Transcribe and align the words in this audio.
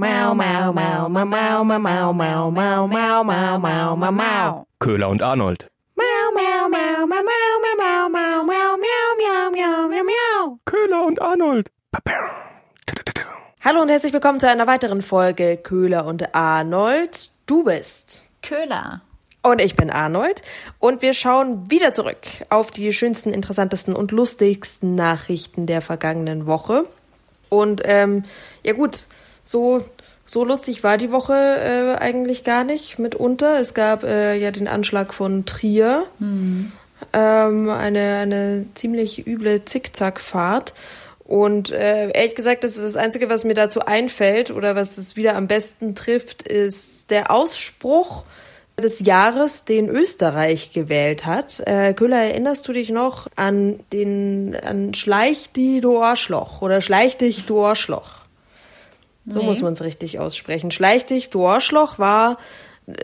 Mau, 0.00 0.32
mau, 0.32 0.72
mau, 0.72 1.08
mau, 1.08 1.26
mau, 1.26 1.64
mau, 1.64 1.82
mau, 1.82 2.12
mau, 2.12 2.52
mau, 2.52 2.86
mau, 2.86 3.24
mau, 3.24 3.58
mau, 3.58 3.96
mau, 3.96 4.12
mau. 4.12 4.66
Köhler 4.78 5.08
und 5.08 5.20
Arnold. 5.22 5.66
Mau, 5.96 6.30
mau, 6.36 6.68
mau, 6.68 7.04
mau, 7.04 7.22
mau, 7.24 7.58
mau, 7.58 7.74
mau, 7.76 8.08
mau, 8.08 8.44
mau, 8.44 8.76
miau, 8.78 9.16
miau, 9.18 9.50
miau, 9.50 9.88
miau, 9.88 10.04
miau. 10.04 10.58
Köhler 10.64 11.04
und 11.04 11.20
Arnold. 11.20 11.70
Hallo 13.64 13.82
und 13.82 13.88
herzlich 13.88 14.12
willkommen 14.12 14.38
zu 14.38 14.48
einer 14.48 14.68
weiteren 14.68 15.02
Folge 15.02 15.56
Köhler 15.56 16.06
und 16.06 16.32
Arnold. 16.32 17.32
Du 17.46 17.64
bist. 17.64 18.28
Köhler. 18.40 19.02
Und 19.42 19.60
ich 19.60 19.74
bin 19.74 19.90
Arnold. 19.90 20.42
Und 20.78 21.02
wir 21.02 21.12
schauen 21.12 21.72
wieder 21.72 21.92
zurück 21.92 22.18
auf 22.50 22.70
die 22.70 22.92
schönsten, 22.92 23.32
interessantesten 23.32 23.96
und 23.96 24.12
lustigsten 24.12 24.94
Nachrichten 24.94 25.66
der 25.66 25.82
vergangenen 25.82 26.46
Woche. 26.46 26.84
Und 27.48 27.82
ähm, 27.84 28.22
ja 28.62 28.74
gut, 28.74 29.08
so, 29.48 29.82
so 30.26 30.44
lustig 30.44 30.84
war 30.84 30.98
die 30.98 31.10
Woche 31.10 31.32
äh, 31.32 31.98
eigentlich 31.98 32.44
gar 32.44 32.64
nicht 32.64 32.98
mitunter. 32.98 33.58
Es 33.58 33.72
gab 33.72 34.04
äh, 34.04 34.36
ja 34.36 34.50
den 34.50 34.68
Anschlag 34.68 35.14
von 35.14 35.46
Trier. 35.46 36.04
Ähm, 37.12 37.70
eine, 37.70 38.16
eine 38.16 38.66
ziemlich 38.74 39.26
üble 39.26 39.64
Zickzackfahrt. 39.64 40.74
Und 41.24 41.70
äh, 41.70 42.10
ehrlich 42.10 42.34
gesagt, 42.34 42.62
das 42.62 42.76
ist 42.76 42.84
das 42.84 42.96
Einzige, 42.96 43.30
was 43.30 43.44
mir 43.44 43.54
dazu 43.54 43.80
einfällt 43.80 44.50
oder 44.50 44.76
was 44.76 44.98
es 44.98 45.16
wieder 45.16 45.34
am 45.34 45.46
besten 45.46 45.94
trifft, 45.94 46.42
ist 46.42 47.10
der 47.10 47.30
Ausspruch 47.30 48.24
des 48.76 49.00
Jahres, 49.00 49.64
den 49.64 49.88
Österreich 49.88 50.72
gewählt 50.72 51.24
hat. 51.24 51.60
Äh, 51.66 51.94
Köhler, 51.94 52.18
erinnerst 52.18 52.68
du 52.68 52.72
dich 52.72 52.90
noch 52.90 53.28
an 53.34 53.80
den 53.92 54.54
an 54.56 54.92
Schleich 54.92 55.50
die 55.54 55.80
du 55.80 56.02
Arschloch 56.02 56.60
oder 56.60 56.82
Schleich 56.82 57.16
dich 57.16 57.46
du 57.46 57.64
Arschloch? 57.64 58.27
So 59.28 59.40
Nee. 59.40 59.44
muss 59.44 59.62
man 59.62 59.74
es 59.74 59.82
richtig 59.82 60.18
aussprechen. 60.18 60.70
Schleich 60.70 61.06
dich 61.06 61.30
du 61.30 61.46
Arschloch 61.46 61.98
war 61.98 62.38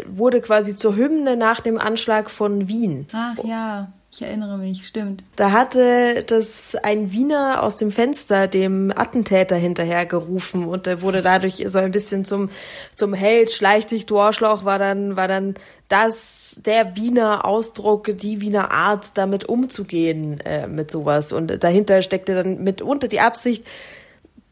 wurde 0.07 0.41
quasi 0.41 0.77
zur 0.77 0.97
Hymne 0.97 1.37
nach 1.37 1.61
dem 1.61 1.79
Anschlag 1.79 2.31
von 2.31 2.69
Wien. 2.69 3.07
Ach 3.13 3.37
ja, 3.45 3.93
ich 4.11 4.23
erinnere 4.23 4.57
mich, 4.57 4.87
stimmt. 4.87 5.25
Da 5.37 5.51
hatte 5.51 6.25
das 6.27 6.77
ein 6.77 7.13
Wiener 7.13 7.63
aus 7.63 7.77
dem 7.77 7.93
Fenster 7.93 8.47
dem 8.47 8.93
Attentäter 8.95 9.57
hinterhergerufen 9.57 10.67
und 10.67 10.87
er 10.87 11.03
wurde 11.03 11.21
dadurch 11.21 11.63
so 11.67 11.79
ein 11.79 11.91
bisschen 11.91 12.25
zum, 12.25 12.49
zum 12.95 13.13
Held. 13.13 13.51
Schleich 13.51 13.87
dich, 13.87 14.07
du 14.07 14.19
Arschloch, 14.19 14.65
war 14.65 14.79
dann, 14.79 15.17
war 15.17 15.29
dann 15.29 15.55
das, 15.89 16.61
der 16.65 16.97
Wiener 16.97 17.45
Ausdruck, 17.45 18.17
die 18.17 18.41
Wiener 18.41 18.71
Art, 18.71 19.19
damit 19.19 19.47
umzugehen, 19.47 20.41
äh, 20.41 20.67
mit 20.67 20.91
sowas. 20.91 21.33
Und 21.33 21.63
dahinter 21.63 22.01
steckte 22.01 22.35
dann 22.35 22.63
mitunter 22.63 23.09
die 23.09 23.21
Absicht, 23.21 23.67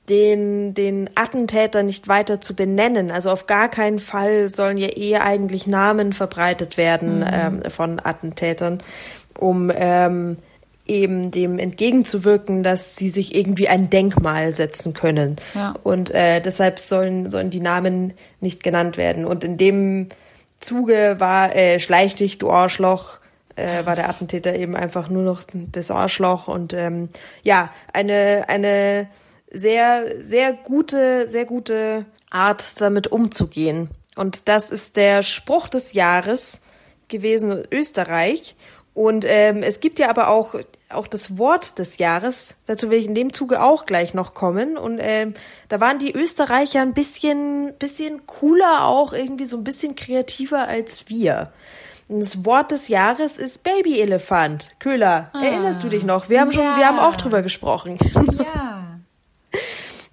den, 0.09 0.75
den 0.75 1.11
Attentäter 1.15 1.83
nicht 1.83 2.09
weiter 2.09 2.41
zu 2.41 2.57
benennen. 2.57 3.11
Also 3.11 3.31
auf 3.31 3.47
gar 3.47 3.69
keinen 3.69 3.99
Fall 3.99 4.49
sollen 4.49 4.77
ja 4.77 4.89
eher 4.89 5.25
eigentlich 5.25 5.67
Namen 5.67 6.13
verbreitet 6.13 6.77
werden 6.77 7.25
ähm, 7.31 7.63
von 7.71 8.01
Attentätern, 8.03 8.83
um 9.39 9.71
ähm, 9.75 10.39
eben 10.87 11.31
dem 11.31 11.59
entgegenzuwirken, 11.61 12.65
dass 12.65 12.97
sie 12.97 13.09
sich 13.09 13.35
irgendwie 13.35 13.69
ein 13.69 13.91
Denkmal 13.91 14.51
setzen 14.51 14.93
können. 14.93 15.37
Ja. 15.55 15.75
Und 15.85 16.11
äh, 16.11 16.41
deshalb 16.41 16.81
sollen, 16.81 17.31
sollen 17.31 17.51
die 17.51 17.61
Namen 17.61 18.15
nicht 18.41 18.65
genannt 18.65 18.97
werden. 18.97 19.25
Und 19.25 19.45
in 19.45 19.57
dem 19.57 20.09
Zuge 20.59 21.17
war 21.19 21.55
äh, 21.55 21.79
Schleich 21.79 22.17
dich, 22.17 22.39
du 22.39 22.51
Arschloch, 22.51 23.19
äh, 23.55 23.87
war 23.87 23.95
der 23.95 24.09
Attentäter 24.09 24.55
eben 24.57 24.75
einfach 24.75 25.09
nur 25.09 25.23
noch 25.23 25.43
das 25.53 25.91
Arschloch 25.93 26.49
und 26.49 26.73
ähm, 26.73 27.09
ja, 27.43 27.71
eine, 27.93 28.45
eine 28.49 29.07
sehr, 29.53 30.23
sehr 30.23 30.53
gute, 30.53 31.29
sehr 31.29 31.45
gute 31.45 32.07
Art, 32.31 32.81
damit 32.81 33.09
umzugehen. 33.09 33.91
Und 34.17 34.49
das 34.49 34.71
ist 34.71 34.97
der 34.97 35.23
Spruch 35.23 35.69
des 35.69 35.93
Jahres 35.93 36.63
gewesen 37.09 37.51
in 37.53 37.65
Österreich. 37.71 38.57
Und 38.95 39.25
ähm, 39.27 39.63
es 39.63 39.81
gibt 39.81 39.99
ja 39.99 40.11
aber 40.11 40.29
auch, 40.29 40.55
auch 40.91 41.07
das 41.07 41.39
Wort 41.39 41.79
des 41.79 41.97
Jahres. 41.99 42.57
Dazu 42.67 42.91
will 42.91 42.99
ich 42.99 43.07
in 43.07 43.15
dem 43.15 43.33
Zuge 43.33 43.63
auch 43.63 43.87
gleich 43.87 44.13
noch 44.13 44.35
kommen. 44.35 44.77
Und 44.77 44.99
ähm, 45.01 45.35
da 45.69 45.81
waren 45.81 45.99
die 45.99 46.13
Österreicher 46.13 46.83
ein 46.83 46.93
bisschen, 46.93 47.73
bisschen 47.79 48.27
cooler 48.27 48.85
auch, 48.85 49.13
irgendwie 49.13 49.47
so 49.47 49.57
ein 49.57 49.65
bisschen 49.65 49.95
kreativer 49.97 50.69
als 50.69 51.09
wir. 51.09 51.53
Und 52.09 52.21
das 52.21 52.45
Wort 52.45 52.71
des 52.71 52.89
Jahres 52.89 53.39
ist 53.39 53.65
Babyelefant. 53.65 54.75
Köhler, 54.79 55.31
erinnerst 55.33 55.83
du 55.83 55.89
dich 55.89 56.05
noch? 56.05 56.29
Wir 56.29 56.41
haben 56.41 56.53
schon, 56.53 56.65
wir 56.65 56.87
haben 56.87 56.99
auch 56.99 57.17
drüber 57.17 57.41
gesprochen. 57.41 57.97
Ja. 58.39 58.89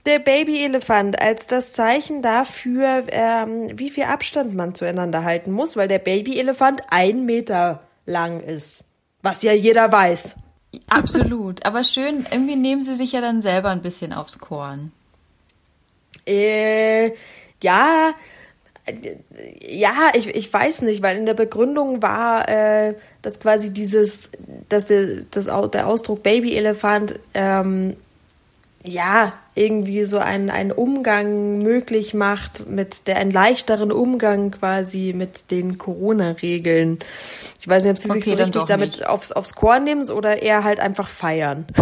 Der 0.05 0.19
Babyelefant 0.19 1.21
als 1.21 1.47
das 1.47 1.73
Zeichen 1.73 2.21
dafür, 2.21 3.03
ähm, 3.09 3.77
wie 3.77 3.89
viel 3.89 4.05
Abstand 4.05 4.55
man 4.55 4.73
zueinander 4.73 5.23
halten 5.23 5.51
muss, 5.51 5.75
weil 5.75 5.87
der 5.87 5.99
Babyelefant 5.99 6.81
ein 6.89 7.25
Meter 7.25 7.81
lang 8.05 8.39
ist. 8.39 8.85
Was 9.21 9.43
ja 9.43 9.51
jeder 9.51 9.91
weiß. 9.91 10.35
Absolut. 10.89 11.65
Aber 11.65 11.83
schön, 11.83 12.25
irgendwie 12.31 12.55
nehmen 12.55 12.81
sie 12.81 12.95
sich 12.95 13.11
ja 13.11 13.21
dann 13.21 13.41
selber 13.41 13.69
ein 13.69 13.81
bisschen 13.81 14.13
aufs 14.13 14.39
Korn. 14.39 14.91
Äh, 16.25 17.11
ja, 17.61 18.13
ja, 19.61 20.11
ich, 20.13 20.27
ich 20.27 20.51
weiß 20.51 20.81
nicht, 20.83 21.01
weil 21.01 21.17
in 21.17 21.25
der 21.25 21.33
Begründung 21.33 22.01
war, 22.01 22.47
äh, 22.49 22.95
dass 23.21 23.39
quasi 23.39 23.71
dieses, 23.71 24.31
dass 24.69 24.85
der, 24.87 25.23
das, 25.31 25.45
der 25.45 25.87
Ausdruck 25.87 26.23
Babyelefant, 26.23 27.19
ähm, 27.33 27.95
ja, 28.83 29.33
irgendwie 29.55 30.05
so 30.05 30.19
einen, 30.19 30.49
einen 30.49 30.71
Umgang 30.71 31.59
möglich 31.59 32.13
macht, 32.13 32.69
mit 32.69 33.07
der 33.07 33.17
einen 33.17 33.31
leichteren 33.31 33.91
Umgang 33.91 34.51
quasi 34.51 35.13
mit 35.15 35.51
den 35.51 35.77
Corona-Regeln. 35.77 36.99
Ich 37.59 37.67
weiß 37.67 37.83
nicht, 37.83 37.91
ob 37.91 37.97
sie 37.97 38.07
sich 38.07 38.21
Okay, 38.21 38.29
so 38.29 38.35
dann 38.37 38.45
richtig 38.45 38.63
damit 38.63 38.91
nicht. 38.91 39.05
aufs, 39.07 39.31
aufs 39.31 39.53
Korn 39.53 39.83
nehmen 39.83 40.09
oder 40.09 40.41
eher 40.41 40.63
halt 40.63 40.79
einfach 40.79 41.09
feiern. 41.09 41.67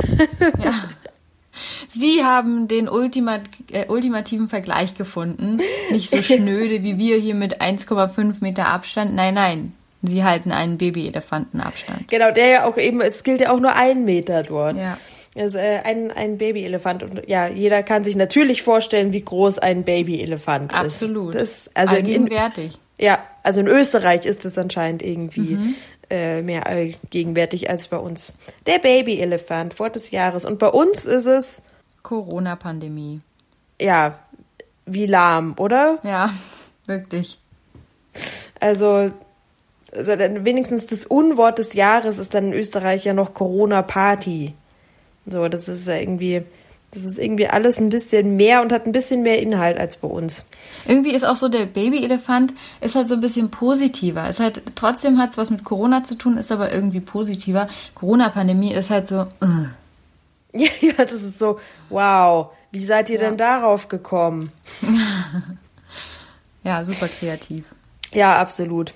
Sie 1.89 2.23
haben 2.23 2.67
den 2.67 2.87
Ultima 2.87 3.39
äh, 3.71 3.87
ultimativen 3.87 4.47
Vergleich 4.47 4.95
gefunden. 4.95 5.59
Nicht 5.89 6.09
so 6.09 6.21
schnöde 6.21 6.83
wie 6.83 6.97
wir 6.97 7.17
hier 7.17 7.33
mit 7.35 7.61
1,5 7.61 8.35
Meter 8.41 8.67
Abstand. 8.67 9.15
Nein, 9.15 9.33
nein. 9.33 9.73
Sie 10.03 10.23
halten 10.23 10.51
einen 10.51 10.77
Babyelefantenabstand. 10.77 12.07
Genau, 12.09 12.29
der 12.31 12.47
ja 12.47 12.65
auch 12.65 12.77
eben, 12.77 13.01
es 13.01 13.23
gilt 13.23 13.41
ja 13.41 13.51
auch 13.51 13.59
nur 13.59 13.73
ein 13.75 14.05
Meter 14.05 14.43
dort. 14.43 14.77
Ja. 14.77 14.97
Also 15.37 15.57
äh, 15.57 15.79
ein, 15.83 16.11
ein 16.11 16.37
Babyelefant. 16.37 17.03
Und 17.03 17.27
ja, 17.29 17.47
jeder 17.47 17.83
kann 17.83 18.03
sich 18.03 18.15
natürlich 18.15 18.63
vorstellen, 18.63 19.13
wie 19.13 19.21
groß 19.21 19.59
ein 19.59 19.83
Babyelefant 19.83 20.71
ist. 20.73 20.79
Absolut. 20.79 21.35
Das, 21.35 21.69
also 21.73 21.95
in, 21.95 22.05
in, 22.05 22.11
Allgegenwärtig. 22.23 22.77
ja, 22.97 23.19
also 23.43 23.59
in 23.59 23.67
Österreich 23.67 24.25
ist 24.25 24.45
es 24.45 24.57
anscheinend 24.57 25.03
irgendwie 25.03 25.55
Mhm. 25.55 25.75
äh, 26.09 26.41
mehr 26.41 26.65
allgegenwärtig 26.67 27.69
als 27.69 27.87
bei 27.87 27.97
uns. 27.97 28.33
Der 28.65 28.79
Babyelefant, 28.79 29.77
Wort 29.79 29.95
des 29.95 30.11
Jahres. 30.11 30.45
Und 30.45 30.57
bei 30.59 30.67
uns 30.69 31.05
ist 31.05 31.25
es, 31.25 31.63
Corona-Pandemie. 32.03 33.21
ja, 33.79 34.17
wie 34.85 35.05
lahm, 35.05 35.53
oder? 35.57 35.99
Ja, 36.03 36.33
wirklich. 36.85 37.39
Also, 38.59 39.11
also 39.95 40.15
dann 40.15 40.45
wenigstens 40.45 40.87
das 40.87 41.05
Unwort 41.05 41.59
des 41.59 41.73
Jahres 41.73 42.17
ist 42.17 42.33
dann 42.33 42.47
in 42.47 42.53
Österreich 42.53 43.03
ja 43.05 43.13
noch 43.13 43.33
Corona-Party. 43.33 44.53
So, 45.29 45.47
das 45.47 45.67
ist 45.67 45.87
ja 45.87 45.95
irgendwie, 45.95 46.41
das 46.91 47.03
ist 47.03 47.19
irgendwie 47.19 47.47
alles 47.47 47.79
ein 47.81 47.89
bisschen 47.89 48.35
mehr 48.37 48.61
und 48.61 48.71
hat 48.71 48.85
ein 48.85 48.91
bisschen 48.93 49.21
mehr 49.23 49.39
Inhalt 49.41 49.77
als 49.77 49.97
bei 49.97 50.07
uns. 50.07 50.45
Irgendwie 50.87 51.11
ist 51.13 51.25
auch 51.25 51.35
so 51.35 51.49
der 51.49 51.65
Babyelefant 51.65 52.53
ist 52.81 52.95
halt 52.95 53.07
so 53.09 53.15
ein 53.15 53.21
bisschen 53.21 53.51
positiver. 53.51 54.27
Ist 54.29 54.39
halt 54.39 54.61
trotzdem 54.75 55.17
hat 55.19 55.31
es 55.31 55.37
was 55.37 55.49
mit 55.49 55.63
Corona 55.63 56.03
zu 56.03 56.15
tun, 56.15 56.37
ist 56.37 56.51
aber 56.51 56.71
irgendwie 56.71 57.01
positiver. 57.01 57.67
Corona-Pandemie 57.95 58.73
ist 58.73 58.89
halt 58.89 59.07
so. 59.07 59.21
Uh. 59.41 59.65
Ja, 60.53 60.69
ja, 60.81 60.93
das 61.03 61.11
ist 61.21 61.37
so, 61.39 61.59
wow, 61.89 62.47
wie 62.71 62.79
seid 62.79 63.09
ihr 63.09 63.19
Ja. 63.19 63.27
denn 63.27 63.37
darauf 63.37 63.89
gekommen? 63.89 64.51
Ja, 66.63 66.83
super 66.83 67.07
kreativ. 67.07 67.63
Ja, 68.13 68.37
absolut. 68.37 68.93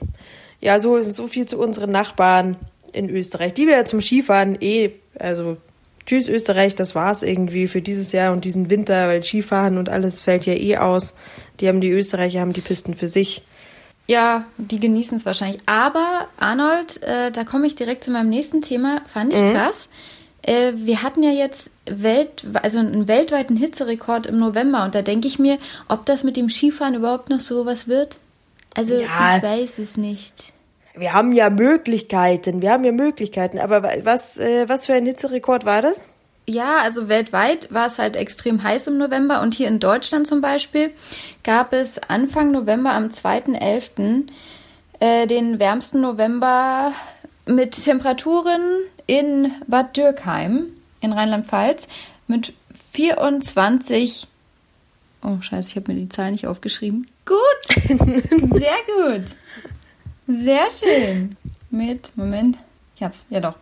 Ja, 0.59 0.79
so, 0.79 1.01
so 1.03 1.27
viel 1.27 1.45
zu 1.45 1.57
unseren 1.59 1.91
Nachbarn 1.91 2.57
in 2.91 3.09
Österreich, 3.09 3.53
die 3.53 3.67
wir 3.67 3.77
ja 3.77 3.85
zum 3.85 4.01
Skifahren 4.01 4.57
eh, 4.61 4.91
also 5.17 5.57
tschüss 6.05 6.27
Österreich, 6.27 6.75
das 6.75 6.95
war's 6.95 7.23
irgendwie 7.23 7.67
für 7.67 7.81
dieses 7.81 8.11
Jahr 8.11 8.33
und 8.33 8.45
diesen 8.45 8.69
Winter, 8.69 9.07
weil 9.07 9.23
Skifahren 9.23 9.77
und 9.77 9.89
alles 9.89 10.23
fällt 10.23 10.45
ja 10.45 10.53
eh 10.53 10.77
aus. 10.77 11.13
Die 11.59 11.67
haben 11.67 11.81
die 11.81 11.89
Österreicher 11.89 12.41
haben 12.41 12.53
die 12.53 12.61
Pisten 12.61 12.95
für 12.95 13.07
sich. 13.07 13.43
Ja, 14.07 14.45
die 14.57 14.79
genießen 14.79 15.17
es 15.17 15.25
wahrscheinlich. 15.25 15.61
Aber 15.67 16.27
Arnold, 16.37 17.01
äh, 17.03 17.31
da 17.31 17.43
komme 17.43 17.67
ich 17.67 17.75
direkt 17.75 18.03
zu 18.03 18.11
meinem 18.11 18.29
nächsten 18.29 18.61
Thema. 18.61 19.01
Fand 19.07 19.31
ich 19.31 19.53
krass. 19.53 19.89
Äh, 20.41 20.73
wir 20.75 21.03
hatten 21.03 21.21
ja 21.23 21.29
jetzt 21.31 21.71
Welt, 21.85 22.45
also 22.53 22.79
einen 22.79 23.07
weltweiten 23.07 23.55
Hitzerekord 23.55 24.25
im 24.25 24.37
November 24.37 24.83
und 24.83 24.95
da 24.95 25.01
denke 25.03 25.27
ich 25.27 25.37
mir, 25.39 25.59
ob 25.87 26.05
das 26.05 26.23
mit 26.23 26.35
dem 26.35 26.49
Skifahren 26.49 26.95
überhaupt 26.95 27.29
noch 27.29 27.39
so 27.41 27.65
was 27.65 27.87
wird. 27.87 28.17
Also 28.73 28.95
Ja. 28.95 29.37
ich 29.37 29.43
weiß 29.43 29.79
es 29.79 29.97
nicht. 29.97 30.53
Wir 30.95 31.13
haben 31.13 31.31
ja 31.31 31.49
Möglichkeiten, 31.49 32.61
wir 32.61 32.71
haben 32.71 32.83
ja 32.83 32.91
Möglichkeiten, 32.91 33.59
aber 33.59 33.83
wa- 33.83 33.93
was, 34.03 34.37
äh, 34.37 34.67
was 34.67 34.85
für 34.87 34.93
ein 34.93 35.05
Hitzerekord 35.05 35.65
war 35.65 35.81
das? 35.81 36.01
ja, 36.47 36.77
also 36.81 37.07
weltweit 37.07 37.71
war 37.71 37.85
es 37.85 37.97
halt 37.97 38.17
extrem 38.17 38.61
heiß 38.63 38.87
im 38.87 38.97
November 38.97 39.41
und 39.41 39.53
hier 39.53 39.69
in 39.69 39.79
Deutschland 39.79 40.27
zum 40.27 40.41
Beispiel 40.41 40.91
gab 41.43 41.71
es 41.71 41.97
Anfang 42.09 42.51
November 42.51 42.91
am 42.91 43.05
2.11. 43.09 44.23
Äh, 44.99 45.27
den 45.27 45.59
wärmsten 45.59 46.01
November 46.01 46.91
mit 47.45 47.81
Temperaturen 47.81 48.61
in 49.07 49.51
Bad 49.67 49.95
Dürkheim 49.95 50.65
in 50.99 51.13
Rheinland-Pfalz 51.13 51.87
mit 52.27 52.53
24. 52.91 54.27
Oh, 55.23 55.37
scheiße, 55.41 55.69
ich 55.69 55.75
habe 55.77 55.93
mir 55.93 55.99
die 55.99 56.09
Zahl 56.09 56.31
nicht 56.31 56.47
aufgeschrieben. 56.47 57.07
Gut, 57.25 57.37
sehr 58.59 58.75
gut. 58.97 59.25
Sehr 60.27 60.67
schön. 60.71 61.37
Mit, 61.69 62.11
Moment, 62.17 62.57
ich 62.95 63.03
hab's, 63.03 63.25
ja 63.29 63.39
doch. 63.39 63.55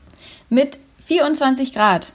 Mit 0.50 0.78
24 1.06 1.74
Grad 1.74 2.14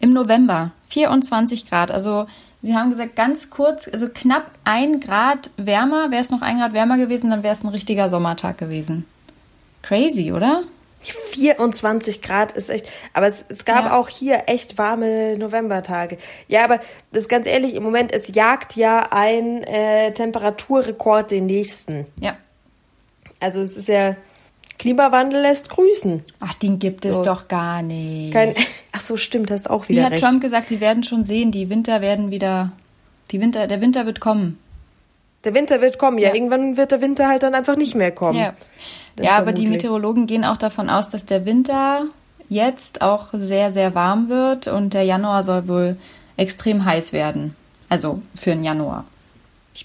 im 0.00 0.12
November. 0.12 0.72
24 0.90 1.68
Grad. 1.68 1.90
Also, 1.90 2.26
sie 2.62 2.74
haben 2.74 2.90
gesagt, 2.90 3.16
ganz 3.16 3.50
kurz, 3.50 3.88
also 3.88 4.08
knapp 4.08 4.50
ein 4.64 5.00
Grad 5.00 5.50
wärmer. 5.56 6.10
Wäre 6.10 6.22
es 6.22 6.30
noch 6.30 6.42
ein 6.42 6.58
Grad 6.58 6.72
wärmer 6.72 6.96
gewesen, 6.96 7.30
dann 7.30 7.42
wäre 7.42 7.54
es 7.54 7.64
ein 7.64 7.68
richtiger 7.68 8.08
Sommertag 8.10 8.58
gewesen. 8.58 9.04
Crazy, 9.82 10.32
oder? 10.32 10.62
24 11.00 12.20
Grad 12.22 12.52
ist 12.52 12.68
echt, 12.68 12.90
aber 13.12 13.26
es, 13.26 13.44
es 13.48 13.64
gab 13.64 13.84
Ja. 13.86 13.96
auch 13.98 14.08
hier 14.08 14.44
echt 14.46 14.76
warme 14.78 15.36
Novembertage. 15.38 16.16
Ja, 16.48 16.64
aber 16.64 16.78
das 17.12 17.22
ist 17.24 17.28
ganz 17.28 17.46
ehrlich, 17.46 17.74
im 17.74 17.82
Moment, 17.84 18.12
es 18.12 18.34
jagt 18.34 18.74
ja 18.74 19.06
ein 19.10 19.62
äh, 19.62 20.12
Temperaturrekord 20.12 21.30
den 21.30 21.46
nächsten. 21.46 22.06
Ja. 22.20 22.36
Also 23.40 23.60
es 23.60 23.76
ist 23.76 23.88
ja, 23.88 24.16
Klimawandel 24.78 25.40
lässt 25.42 25.68
grüßen. 25.68 26.22
Ach, 26.40 26.54
den 26.54 26.78
gibt 26.78 27.04
es 27.04 27.16
So. 27.16 27.22
doch 27.22 27.48
gar 27.48 27.82
nicht. 27.82 28.32
Kein, 28.32 28.54
ach 28.92 29.00
so, 29.00 29.16
stimmt, 29.16 29.50
hast 29.50 29.70
auch 29.70 29.88
Wie 29.88 29.94
wieder 29.94 30.04
hat 30.04 30.12
recht. 30.12 30.24
Trump 30.24 30.40
gesagt, 30.42 30.68
sie 30.68 30.80
werden 30.80 31.02
schon 31.02 31.24
sehen, 31.24 31.50
die 31.50 31.70
Winter 31.70 32.00
werden 32.00 32.30
wieder, 32.30 32.72
die 33.30 33.40
Winter, 33.40 33.66
der 33.66 33.80
Winter 33.80 34.06
wird 34.06 34.20
kommen. 34.20 34.58
Der 35.44 35.54
Winter 35.54 35.80
wird 35.80 35.98
kommen, 35.98 36.18
ja. 36.18 36.28
Ja. 36.28 36.34
Irgendwann 36.34 36.76
wird 36.76 36.90
der 36.90 37.00
Winter 37.00 37.28
halt 37.28 37.42
dann 37.42 37.54
einfach 37.54 37.76
nicht 37.76 37.94
mehr 37.94 38.10
kommen. 38.10 38.38
Ja. 38.38 38.54
Ja, 39.18 39.38
aber 39.38 39.52
die. 39.52 39.66
Meteorologen 39.66 40.26
gehen 40.26 40.44
auch 40.44 40.58
davon 40.58 40.90
aus, 40.90 41.08
dass 41.08 41.24
der 41.24 41.46
Winter 41.46 42.06
jetzt 42.48 43.00
auch 43.00 43.28
sehr, 43.32 43.70
sehr 43.70 43.94
warm 43.94 44.28
wird 44.28 44.68
und 44.68 44.92
der 44.92 45.04
Januar 45.04 45.42
soll 45.42 45.68
wohl 45.68 45.96
extrem 46.36 46.84
heiß 46.84 47.12
werden. 47.12 47.56
Also 47.88 48.20
für 48.34 48.50
den 48.50 48.64
Januar. 48.64 49.04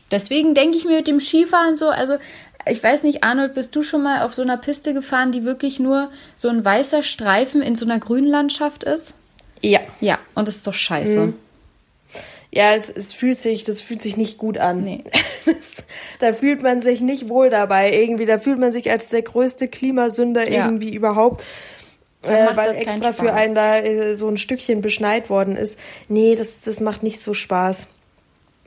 Deswegen 0.09 0.53
denke 0.53 0.77
ich 0.77 0.86
mir 0.86 0.98
mit 0.98 1.07
dem 1.07 1.19
Skifahren 1.19 1.75
so, 1.75 1.89
also 1.89 2.15
ich 2.66 2.84
weiß 2.84 3.04
nicht, 3.04 3.24
Arnold, 3.24 3.54
bist 3.54 3.75
du 3.75 3.84
schon 3.84 4.04
mal 4.04 4.24
auf 4.24 4.34
so 4.34 4.42
einer 4.42 4.58
Piste 4.58 4.94
gefahren, 4.94 5.31
die 5.31 5.44
wirklich 5.46 5.80
nur 5.80 6.12
so 6.36 6.50
ein 6.50 6.63
weißer 6.63 7.04
Streifen 7.04 7.62
in 7.62 7.75
so 7.75 7.86
einer 7.86 8.00
Grünlandschaft 8.00 8.84
ist? 8.84 9.13
Ja. 9.62 9.80
Ja, 10.00 10.19
und 10.36 10.48
das 10.48 10.58
ist 10.58 10.68
doch 10.68 10.74
scheiße. 10.74 11.19
Mhm. 11.19 11.34
Ja, 12.54 12.75
es, 12.75 12.90
es 12.90 13.13
fühlt 13.13 13.38
sich, 13.38 13.63
das 13.63 13.81
fühlt 13.81 14.02
sich 14.02 14.18
nicht 14.18 14.38
gut 14.38 14.58
an. 14.58 14.81
Nee. 14.84 15.04
Das, 15.44 15.84
da 16.19 16.34
fühlt 16.34 16.62
man 16.62 16.81
sich 16.81 17.02
nicht 17.02 17.28
wohl 17.28 17.50
dabei 17.50 17.92
irgendwie. 17.92 18.28
Da 18.28 18.38
fühlt 18.38 18.60
man 18.60 18.72
sich 18.72 18.92
als 18.92 19.10
der 19.10 19.24
größte 19.24 19.68
Klimasünder 19.68 20.48
Ja. 20.50 20.66
irgendwie 20.66 20.94
überhaupt. 20.94 21.44
Äh, 22.22 22.56
weil 22.56 22.75
extra 22.75 23.12
für 23.12 23.34
einen 23.34 23.56
da 23.56 23.78
äh, 23.80 24.13
so 24.16 24.28
ein 24.28 24.38
Stückchen 24.38 24.81
beschneit 24.81 25.31
worden 25.31 25.56
ist. 25.56 25.80
Nee, 26.10 26.36
das, 26.36 26.62
das 26.62 26.80
macht 26.80 27.02
nicht 27.02 27.24
so 27.24 27.34
Spaß. 27.34 27.88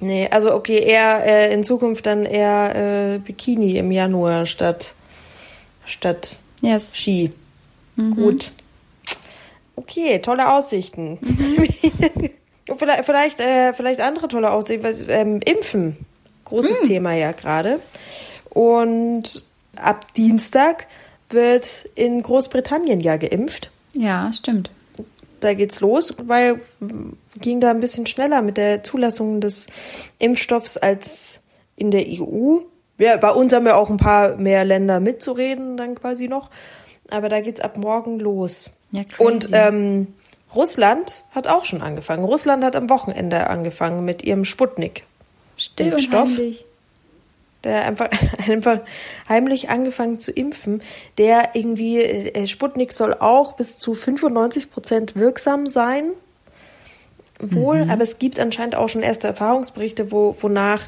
Nee, 0.05 0.29
also 0.31 0.55
okay, 0.55 0.79
eher 0.79 1.25
äh, 1.25 1.55
in 1.55 1.65
Zukunft 1.65 2.05
dann 2.07 2.27
eher 2.27 3.15
äh, 3.15 3.19
Bikini 3.19 3.79
im 3.79 3.91
Januar 3.91 4.45
statt, 4.45 4.95
statt 5.87 6.41
Yes. 6.61 6.97
Ski. 6.97 7.33
Mhm. 7.97 8.17
Gut. 8.17 8.53
Okay, 9.77 10.19
tolle 10.21 10.53
Aussichten. 10.53 11.19
Und 12.69 12.79
vielleicht, 12.79 13.05
vielleicht, 13.05 13.41
äh, 13.41 13.73
vielleicht 13.75 14.01
andere 14.01 14.29
tolle 14.29 14.51
Aussichten. 14.51 14.85
Was, 14.85 15.05
ähm, 15.09 15.41
Impfen. 15.45 15.97
Großes 16.45 16.81
Hm. 16.81 16.87
Thema 16.87 17.13
ja 17.15 17.33
gerade. 17.33 17.81
Und 18.51 19.45
ab 19.77 20.13
Dienstag 20.15 20.87
wird 21.31 21.89
in 21.95 22.23
Großbritannien 22.23 23.01
ja 23.01 23.17
geimpft. 23.17 23.71
Ja, 23.95 24.33
stimmt. 24.33 24.71
Da 25.45 25.53
geht's 25.53 25.81
los, 25.81 26.15
weil 26.25 26.63
ging 27.39 27.61
da 27.61 27.69
ein 27.69 27.81
bisschen 27.81 28.07
schneller 28.07 28.41
mit 28.41 28.57
der 28.57 28.83
Zulassung 28.83 29.43
des 29.43 29.67
Impfstoffs 30.19 30.79
als 30.79 31.43
in 31.77 31.91
der 31.91 32.07
EU. 32.07 32.61
Ja, 32.99 33.19
bei 33.19 33.31
uns 33.31 33.53
haben 33.53 33.67
ja 33.67 33.75
auch 33.75 33.91
ein 33.91 33.99
paar 33.99 34.37
mehr 34.37 34.65
Länder 34.65 35.01
mitzureden 35.01 35.77
dann 35.77 35.97
quasi 35.97 36.29
noch. 36.29 36.49
Aber 37.11 37.29
da 37.29 37.43
geht's 37.43 37.61
ab 37.61 37.77
morgen 37.77 38.21
los. 38.21 38.71
Ja, 38.91 39.05
crazy. 39.05 39.23
Und 39.23 39.49
ähm, 39.53 40.15
Russland 40.55 41.25
hat 41.33 41.47
auch 41.47 41.67
schon 41.67 41.83
angefangen. 41.83 42.25
Russland 42.25 42.65
hat 42.65 42.75
am 42.75 42.89
Wochenende 42.89 43.49
angefangen 43.49 44.03
mit 44.07 44.23
ihrem 44.25 44.47
Sputnik. 44.47 45.05
Still 45.59 45.93
und 45.93 46.11
heimlich. 46.11 46.65
Der 47.65 47.85
einfach, 47.85 48.09
einfach 48.49 48.81
heimlich 49.29 49.71
angefangen 49.71 50.21
zu 50.21 50.31
impfen. 50.31 50.83
Der 51.19 51.51
irgendwie, 51.55 52.01
äh, 52.01 52.47
Sputnik 52.47 52.93
soll 52.93 53.15
auch 53.15 53.55
bis 53.55 53.79
zu 53.79 53.95
95 53.95 54.71
Prozent 54.71 55.17
wirksam 55.17 55.67
sein. 55.67 56.11
Wohl, 57.41 57.89
aber 57.91 58.03
es 58.03 58.19
gibt 58.19 58.39
anscheinend 58.39 58.77
auch 58.77 58.89
schon 58.89 59.03
erste 59.03 59.27
Erfahrungsberichte, 59.27 60.13
wo, 60.13 60.37
wonach 60.41 60.83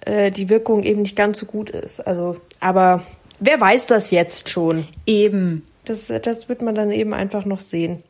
äh, 0.00 0.30
die 0.30 0.48
Wirkung 0.48 0.82
eben 0.82 1.02
nicht 1.02 1.16
ganz 1.16 1.38
so 1.38 1.46
gut 1.46 1.70
ist. 1.70 2.00
Also, 2.00 2.38
aber 2.60 3.02
wer 3.40 3.60
weiß 3.60 3.86
das 3.86 4.10
jetzt 4.10 4.48
schon? 4.48 4.86
Eben. 5.06 5.66
Das, 5.84 6.12
das 6.22 6.48
wird 6.48 6.62
man 6.62 6.74
dann 6.74 6.90
eben 6.90 7.12
einfach 7.12 7.44
noch 7.44 7.60
sehen. 7.60 8.02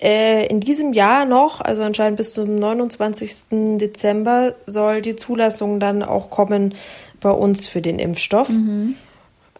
Äh, 0.00 0.46
in 0.46 0.60
diesem 0.60 0.92
Jahr 0.92 1.24
noch, 1.24 1.60
also 1.60 1.82
anscheinend 1.82 2.16
bis 2.16 2.32
zum 2.32 2.56
29. 2.56 3.78
Dezember, 3.78 4.54
soll 4.66 5.02
die 5.02 5.16
Zulassung 5.16 5.80
dann 5.80 6.02
auch 6.02 6.30
kommen 6.30 6.74
bei 7.20 7.30
uns 7.30 7.66
für 7.66 7.82
den 7.82 7.98
Impfstoff. 7.98 8.48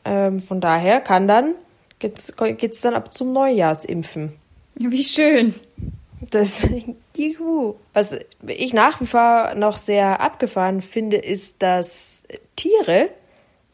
Ähm, 0.04 0.40
von 0.40 0.60
daher 0.60 1.00
kann 1.00 1.26
dann, 1.26 1.54
geht's, 1.98 2.34
geht's 2.36 2.80
dann 2.80 2.94
ab 2.94 3.12
zum 3.12 3.32
Neujahrsimpfen. 3.32 4.32
Wie 4.76 5.02
schön. 5.02 5.54
Das, 6.30 6.68
juhu. 7.16 7.74
Was 7.92 8.16
ich 8.46 8.72
nach 8.72 9.00
wie 9.00 9.06
vor 9.06 9.54
noch 9.56 9.76
sehr 9.76 10.20
abgefahren 10.20 10.82
finde, 10.82 11.16
ist, 11.16 11.62
dass 11.62 12.22
Tiere, 12.54 13.10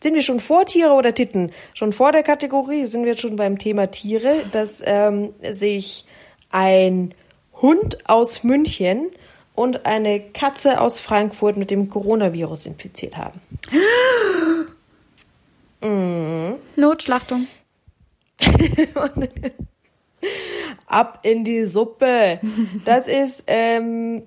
sind 0.02 0.14
wir 0.14 0.22
schon 0.22 0.40
vor 0.40 0.64
Tiere 0.66 0.92
oder 0.92 1.14
Titten? 1.14 1.50
Schon 1.74 1.92
vor 1.92 2.12
der 2.12 2.22
Kategorie 2.22 2.84
sind 2.84 3.04
wir 3.04 3.16
schon 3.16 3.36
beim 3.36 3.58
Thema 3.58 3.90
Tiere, 3.90 4.44
dass 4.50 4.82
ähm, 4.84 5.34
sich 5.42 6.04
ein 6.54 7.14
Hund 7.60 8.08
aus 8.08 8.44
München 8.44 9.10
und 9.54 9.86
eine 9.86 10.20
Katze 10.20 10.80
aus 10.80 11.00
Frankfurt 11.00 11.56
mit 11.56 11.70
dem 11.70 11.90
Coronavirus 11.90 12.66
infiziert 12.66 13.16
haben. 13.16 13.40
Notschlachtung. 16.76 17.48
Ab 20.86 21.20
in 21.22 21.44
die 21.44 21.64
Suppe. 21.64 22.38
Das 22.84 23.08
ist, 23.08 23.44
ähm, 23.48 24.22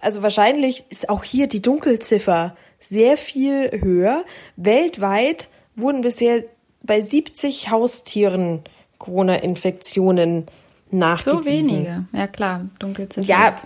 also 0.00 0.22
wahrscheinlich 0.22 0.84
ist 0.88 1.08
auch 1.08 1.24
hier 1.24 1.48
die 1.48 1.60
Dunkelziffer 1.60 2.56
sehr 2.78 3.16
viel 3.16 3.80
höher. 3.82 4.24
Weltweit 4.56 5.48
wurden 5.74 6.02
bisher 6.02 6.44
bei 6.82 7.00
70 7.00 7.70
Haustieren 7.70 8.62
Corona-Infektionen 8.98 10.46
So 10.46 10.65
nachgewiesen. 10.90 11.70
wenige. 11.70 12.04
Ja 12.12 12.26
klar, 12.26 12.66
Dunkelziffer. 12.78 13.26
Ja, 13.26 13.56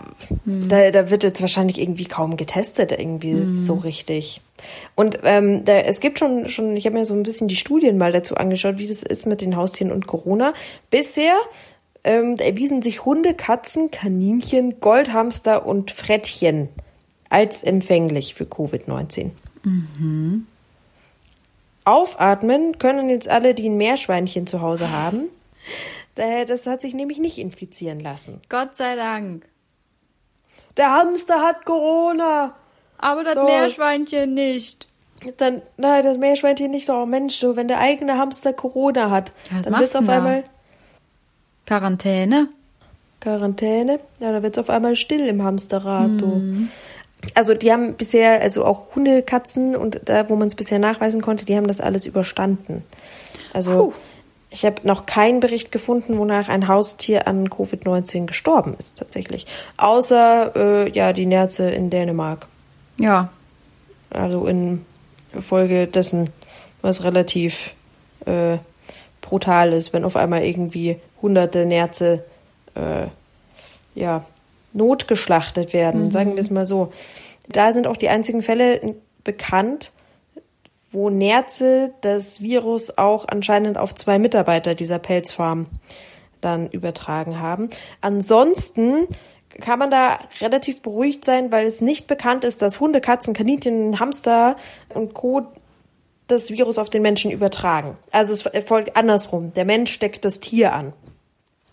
da, 0.46 0.90
da 0.90 1.10
wird 1.10 1.22
jetzt 1.24 1.40
wahrscheinlich 1.40 1.78
irgendwie 1.80 2.06
kaum 2.06 2.36
getestet, 2.36 2.92
irgendwie 2.92 3.34
Mhm. 3.34 3.60
so 3.60 3.74
richtig. 3.74 4.40
Und 4.94 5.18
ähm, 5.24 5.64
da, 5.64 5.74
es 5.78 6.00
gibt 6.00 6.18
schon, 6.18 6.48
schon, 6.48 6.76
ich 6.76 6.86
habe 6.86 6.96
mir 6.98 7.04
so 7.06 7.14
ein 7.14 7.22
bisschen 7.22 7.48
die 7.48 7.56
Studien 7.56 7.98
mal 7.98 8.12
dazu 8.12 8.34
angeschaut, 8.36 8.78
wie 8.78 8.86
das 8.86 9.02
ist 9.02 9.26
mit 9.26 9.40
den 9.40 9.56
Haustieren 9.56 9.92
und 9.92 10.06
Corona. 10.06 10.52
Bisher 10.90 11.34
ähm, 12.04 12.36
erwiesen 12.38 12.82
sich 12.82 13.04
Hunde, 13.04 13.34
Katzen, 13.34 13.90
Kaninchen, 13.90 14.80
Goldhamster 14.80 15.66
und 15.66 15.90
Frettchen 15.90 16.68
als 17.28 17.62
empfänglich 17.62 18.34
für 18.34 18.44
Covid-19. 18.44 19.30
Aufatmen 21.84 22.78
können 22.78 23.08
jetzt 23.08 23.28
alle, 23.28 23.54
die 23.54 23.68
ein 23.68 23.76
Meerschweinchen 23.76 24.46
zu 24.46 24.60
Hause 24.60 24.90
haben. 24.90 25.24
Daher, 26.20 26.44
Das 26.44 26.66
hat 26.66 26.82
sich 26.82 26.92
nämlich 26.92 27.18
nicht 27.18 27.38
infizieren 27.38 27.98
lassen. 27.98 28.42
Gott 28.50 28.76
sei 28.76 28.94
Dank. 28.94 29.46
Der 30.76 30.90
Hamster 30.90 31.40
hat 31.40 31.64
Corona. 31.64 32.54
Aber 32.98 33.24
das 33.24 33.36
So. 33.36 33.44
Meerschweinchen 33.44 34.34
nicht. 34.34 34.86
Dann, 35.38 35.62
nein, 35.78 36.02
das 36.04 36.18
Meerschweinchen 36.18 36.70
nicht 36.70 36.90
doch. 36.90 37.06
Mensch, 37.06 37.40
du, 37.40 37.56
wenn 37.56 37.68
der 37.68 37.78
eigene 37.78 38.18
Hamster 38.18 38.52
Corona 38.52 39.10
hat, 39.10 39.32
was 39.50 39.62
dann 39.62 39.78
wird's 39.78 39.96
auf 39.96 40.04
da? 40.04 40.12
einmal 40.18 40.44
Quarantäne. 41.64 42.48
Quarantäne. 43.20 44.00
Ja, 44.18 44.32
da 44.32 44.42
wird's 44.42 44.58
auf 44.58 44.68
einmal 44.68 44.96
still 44.96 45.26
im 45.26 45.42
Hamsterrad. 45.42 46.20
Du. 46.20 46.26
Mhm. 46.26 46.68
Also 47.34 47.54
die 47.54 47.72
haben 47.72 47.94
bisher, 47.94 48.42
also 48.42 48.66
auch 48.66 48.94
Hunde, 48.94 49.22
Katzen 49.22 49.74
und 49.74 50.02
da, 50.04 50.28
wo 50.28 50.36
man 50.36 50.48
es 50.48 50.54
bisher 50.54 50.78
nachweisen 50.78 51.22
konnte, 51.22 51.46
die 51.46 51.56
haben 51.56 51.66
das 51.66 51.80
alles 51.80 52.04
überstanden. 52.04 52.84
Also 53.54 53.90
Puh. 53.90 53.92
Ich 54.50 54.64
habe 54.64 54.76
noch 54.82 55.06
keinen 55.06 55.38
Bericht 55.38 55.70
gefunden, 55.70 56.18
wonach 56.18 56.48
ein 56.48 56.66
Haustier 56.66 57.28
an 57.28 57.48
Covid-19 57.48 58.26
gestorben 58.26 58.74
ist 58.78 58.98
tatsächlich. 58.98 59.46
Außer 59.76 60.56
äh, 60.56 60.90
ja 60.90 61.12
die 61.12 61.26
Nerze 61.26 61.70
in 61.70 61.88
Dänemark. 61.88 62.46
Ja. 62.98 63.30
Also 64.10 64.46
in 64.46 64.84
Folge 65.40 65.86
dessen, 65.86 66.30
was 66.82 67.04
relativ 67.04 67.74
äh, 68.26 68.58
brutal 69.20 69.72
ist, 69.72 69.92
wenn 69.92 70.04
auf 70.04 70.16
einmal 70.16 70.42
irgendwie 70.42 70.96
hunderte 71.22 71.64
Nerze 71.64 72.24
äh, 72.74 73.06
ja, 73.94 74.24
notgeschlachtet 74.72 75.72
werden, 75.72 76.04
mhm. 76.04 76.10
sagen 76.10 76.34
wir 76.34 76.40
es 76.40 76.50
mal 76.50 76.66
so. 76.66 76.92
Da 77.48 77.72
sind 77.72 77.86
auch 77.86 77.96
die 77.96 78.08
einzigen 78.08 78.42
Fälle 78.42 78.94
bekannt, 79.24 79.92
wo 80.92 81.10
Nerze 81.10 81.94
das 82.00 82.40
Virus 82.40 82.96
auch 82.98 83.26
anscheinend 83.28 83.78
auf 83.78 83.94
zwei 83.94 84.18
Mitarbeiter 84.18 84.74
dieser 84.74 84.98
Pelzfarm 84.98 85.66
dann 86.40 86.70
übertragen 86.70 87.38
haben. 87.38 87.68
Ansonsten 88.00 89.06
kann 89.60 89.78
man 89.78 89.90
da 89.90 90.20
relativ 90.40 90.82
beruhigt 90.82 91.24
sein, 91.24 91.52
weil 91.52 91.66
es 91.66 91.80
nicht 91.80 92.06
bekannt 92.06 92.44
ist, 92.44 92.62
dass 92.62 92.80
Hunde, 92.80 93.00
Katzen, 93.00 93.34
Kaninchen, 93.34 94.00
Hamster 94.00 94.56
und 94.88 95.14
Co. 95.14 95.42
das 96.28 96.50
Virus 96.50 96.78
auf 96.78 96.90
den 96.90 97.02
Menschen 97.02 97.30
übertragen. 97.30 97.96
Also 98.10 98.32
es 98.32 98.42
folgt 98.66 98.96
andersrum. 98.96 99.52
Der 99.54 99.64
Mensch 99.64 99.92
steckt 99.92 100.24
das 100.24 100.40
Tier 100.40 100.72
an. 100.72 100.92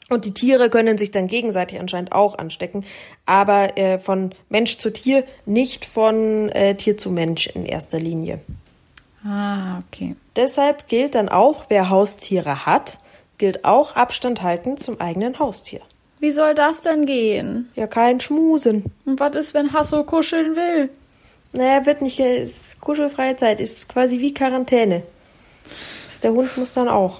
Und 0.09 0.23
die 0.23 0.33
Tiere 0.33 0.69
können 0.69 0.97
sich 0.97 1.11
dann 1.11 1.27
gegenseitig 1.27 1.79
anscheinend 1.79 2.13
auch 2.13 2.37
anstecken, 2.37 2.85
aber 3.25 3.77
äh, 3.77 3.99
von 3.99 4.33
Mensch 4.47 4.77
zu 4.77 4.91
Tier, 4.91 5.25
nicht 5.45 5.85
von 5.85 6.49
äh, 6.49 6.75
Tier 6.75 6.97
zu 6.97 7.09
Mensch 7.09 7.47
in 7.47 7.65
erster 7.65 7.99
Linie. 7.99 8.39
Ah, 9.27 9.79
okay. 9.79 10.15
Deshalb 10.37 10.87
gilt 10.87 11.15
dann 11.15 11.27
auch, 11.27 11.65
wer 11.67 11.89
Haustiere 11.89 12.65
hat, 12.65 12.99
gilt 13.37 13.65
auch 13.65 13.95
Abstand 13.95 14.41
halten 14.41 14.77
zum 14.77 15.01
eigenen 15.01 15.37
Haustier. 15.37 15.81
Wie 16.19 16.31
soll 16.31 16.55
das 16.55 16.81
denn 16.81 17.05
gehen? 17.05 17.69
Ja, 17.75 17.87
kein 17.87 18.19
Schmusen. 18.19 18.85
Und 19.05 19.19
was 19.19 19.35
ist, 19.35 19.53
wenn 19.53 19.73
Hasso 19.73 20.03
kuscheln 20.03 20.55
will? 20.55 20.89
Naja, 21.51 21.85
wird 21.85 22.01
nicht, 22.01 22.19
ist 22.19 22.79
kuschelfreie 22.79 23.35
Zeit, 23.35 23.59
ist 23.59 23.89
quasi 23.89 24.19
wie 24.19 24.33
Quarantäne. 24.33 25.03
Das 26.05 26.21
der 26.21 26.31
Hund 26.31 26.57
muss 26.57 26.73
dann 26.73 26.87
auch. 26.87 27.19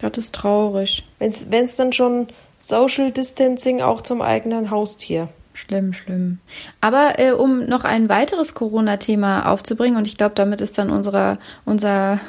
Das 0.00 0.16
ist 0.16 0.34
traurig. 0.34 1.04
Wenn 1.18 1.64
es 1.64 1.76
dann 1.76 1.92
schon 1.92 2.28
Social 2.58 3.12
Distancing 3.12 3.82
auch 3.82 4.00
zum 4.00 4.22
eigenen 4.22 4.70
Haustier. 4.70 5.28
Schlimm, 5.54 5.92
schlimm. 5.92 6.38
Aber 6.80 7.18
äh, 7.18 7.30
um 7.30 7.66
noch 7.66 7.84
ein 7.84 8.08
weiteres 8.08 8.54
Corona-Thema 8.54 9.50
aufzubringen, 9.50 9.96
und 9.96 10.06
ich 10.06 10.16
glaube, 10.16 10.34
damit 10.34 10.60
ist 10.60 10.76
dann 10.76 10.90
unsere, 10.90 11.38
unser 11.64 12.20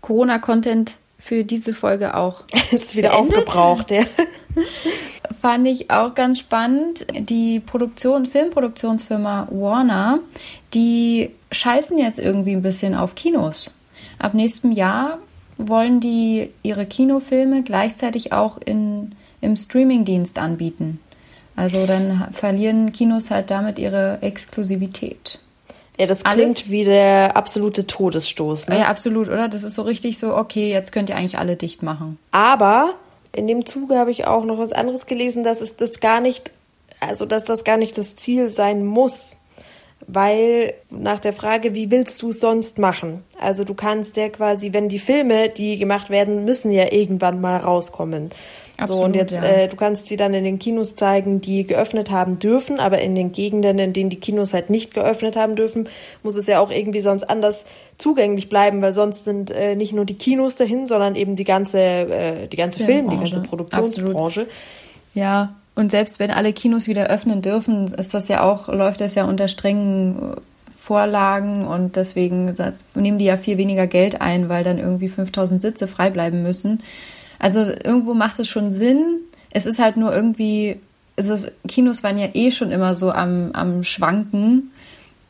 Corona-Content 0.00 0.96
für 1.18 1.44
diese 1.44 1.74
Folge 1.74 2.16
auch. 2.16 2.42
ist 2.72 2.96
wieder 2.96 3.10
beendet. 3.10 3.36
aufgebraucht, 3.36 3.90
ja. 3.90 4.04
Fand 5.40 5.68
ich 5.68 5.90
auch 5.90 6.14
ganz 6.14 6.38
spannend. 6.38 7.06
Die 7.14 7.60
Produktion, 7.60 8.24
Filmproduktionsfirma 8.24 9.48
Warner, 9.50 10.20
die 10.72 11.30
scheißen 11.52 11.98
jetzt 11.98 12.18
irgendwie 12.18 12.52
ein 12.52 12.62
bisschen 12.62 12.94
auf 12.94 13.14
Kinos. 13.14 13.74
Ab 14.18 14.32
nächstem 14.34 14.72
Jahr 14.72 15.18
wollen 15.58 16.00
die 16.00 16.50
ihre 16.62 16.86
Kinofilme 16.86 17.62
gleichzeitig 17.62 18.32
auch 18.32 18.58
in, 18.64 19.14
im 19.42 19.56
Streamingdienst 19.56 20.38
anbieten. 20.38 20.98
Also 21.60 21.84
dann 21.84 22.28
verlieren 22.32 22.90
Kinos 22.90 23.30
halt 23.30 23.50
damit 23.50 23.78
ihre 23.78 24.22
Exklusivität. 24.22 25.40
Ja, 25.98 26.06
das 26.06 26.24
klingt 26.24 26.38
Alles, 26.38 26.70
wie 26.70 26.84
der 26.84 27.36
absolute 27.36 27.86
Todesstoß. 27.86 28.68
Ne? 28.68 28.78
Ja, 28.78 28.86
absolut, 28.86 29.28
oder? 29.28 29.46
Das 29.50 29.62
ist 29.62 29.74
so 29.74 29.82
richtig 29.82 30.18
so, 30.18 30.34
okay, 30.34 30.70
jetzt 30.70 30.90
könnt 30.90 31.10
ihr 31.10 31.16
eigentlich 31.16 31.36
alle 31.36 31.56
dicht 31.56 31.82
machen. 31.82 32.18
Aber 32.30 32.94
in 33.36 33.46
dem 33.46 33.66
Zuge 33.66 33.98
habe 33.98 34.10
ich 34.10 34.26
auch 34.26 34.46
noch 34.46 34.56
was 34.56 34.72
anderes 34.72 35.04
gelesen, 35.04 35.44
dass 35.44 35.60
es 35.60 35.76
das 35.76 36.00
gar 36.00 36.22
nicht, 36.22 36.50
also 36.98 37.26
dass 37.26 37.44
das 37.44 37.62
gar 37.62 37.76
nicht 37.76 37.98
das 37.98 38.16
Ziel 38.16 38.48
sein 38.48 38.86
muss 38.86 39.40
weil 40.06 40.74
nach 40.90 41.18
der 41.18 41.32
Frage, 41.32 41.74
wie 41.74 41.90
willst 41.90 42.22
du 42.22 42.30
es 42.30 42.40
sonst 42.40 42.78
machen? 42.78 43.22
Also 43.40 43.64
du 43.64 43.74
kannst 43.74 44.16
ja 44.16 44.28
quasi, 44.28 44.72
wenn 44.72 44.88
die 44.88 44.98
Filme, 44.98 45.48
die 45.48 45.78
gemacht 45.78 46.10
werden, 46.10 46.44
müssen 46.44 46.70
ja 46.72 46.92
irgendwann 46.92 47.40
mal 47.40 47.58
rauskommen. 47.58 48.30
Absolut, 48.80 48.98
so, 48.98 49.04
und 49.04 49.16
jetzt, 49.16 49.36
ja. 49.36 49.42
äh, 49.42 49.68
du 49.68 49.76
kannst 49.76 50.06
sie 50.06 50.16
dann 50.16 50.32
in 50.32 50.42
den 50.42 50.58
Kinos 50.58 50.96
zeigen, 50.96 51.42
die 51.42 51.66
geöffnet 51.66 52.10
haben 52.10 52.38
dürfen, 52.38 52.80
aber 52.80 53.00
in 53.00 53.14
den 53.14 53.32
Gegenden, 53.32 53.78
in 53.78 53.92
denen 53.92 54.08
die 54.08 54.18
Kinos 54.18 54.54
halt 54.54 54.70
nicht 54.70 54.94
geöffnet 54.94 55.36
haben 55.36 55.54
dürfen, 55.54 55.88
muss 56.22 56.36
es 56.36 56.46
ja 56.46 56.60
auch 56.60 56.70
irgendwie 56.70 57.00
sonst 57.00 57.24
anders 57.24 57.66
zugänglich 57.98 58.48
bleiben, 58.48 58.80
weil 58.80 58.94
sonst 58.94 59.24
sind 59.24 59.50
äh, 59.50 59.76
nicht 59.76 59.92
nur 59.92 60.06
die 60.06 60.14
Kinos 60.14 60.56
dahin, 60.56 60.86
sondern 60.86 61.14
eben 61.14 61.36
die 61.36 61.44
ganze, 61.44 61.78
äh, 61.78 62.46
die 62.48 62.56
ganze 62.56 62.82
Film, 62.82 63.10
die 63.10 63.18
ganze 63.18 63.42
Produktionsbranche. 63.42 64.42
Absolut. 64.42 64.48
Ja, 65.12 65.59
und 65.80 65.90
selbst 65.90 66.20
wenn 66.20 66.30
alle 66.30 66.52
Kinos 66.52 66.88
wieder 66.88 67.06
öffnen 67.06 67.40
dürfen, 67.40 67.94
ist 67.94 68.12
das 68.12 68.28
ja 68.28 68.42
auch, 68.42 68.68
läuft 68.68 69.00
das 69.00 69.14
ja 69.14 69.24
unter 69.24 69.48
strengen 69.48 70.34
Vorlagen 70.76 71.66
und 71.66 71.96
deswegen 71.96 72.54
nehmen 72.94 73.18
die 73.18 73.24
ja 73.24 73.38
viel 73.38 73.56
weniger 73.56 73.86
Geld 73.86 74.20
ein, 74.20 74.50
weil 74.50 74.62
dann 74.62 74.78
irgendwie 74.78 75.08
5000 75.08 75.62
Sitze 75.62 75.88
frei 75.88 76.10
bleiben 76.10 76.42
müssen. 76.42 76.82
Also 77.38 77.60
irgendwo 77.60 78.12
macht 78.12 78.38
es 78.38 78.48
schon 78.48 78.72
Sinn. 78.72 79.20
Es 79.50 79.64
ist 79.64 79.78
halt 79.78 79.96
nur 79.96 80.14
irgendwie, 80.14 80.76
ist, 81.16 81.50
Kinos 81.66 82.02
waren 82.02 82.18
ja 82.18 82.28
eh 82.34 82.50
schon 82.50 82.72
immer 82.72 82.94
so 82.94 83.10
am, 83.10 83.50
am 83.54 83.82
Schwanken. 83.82 84.72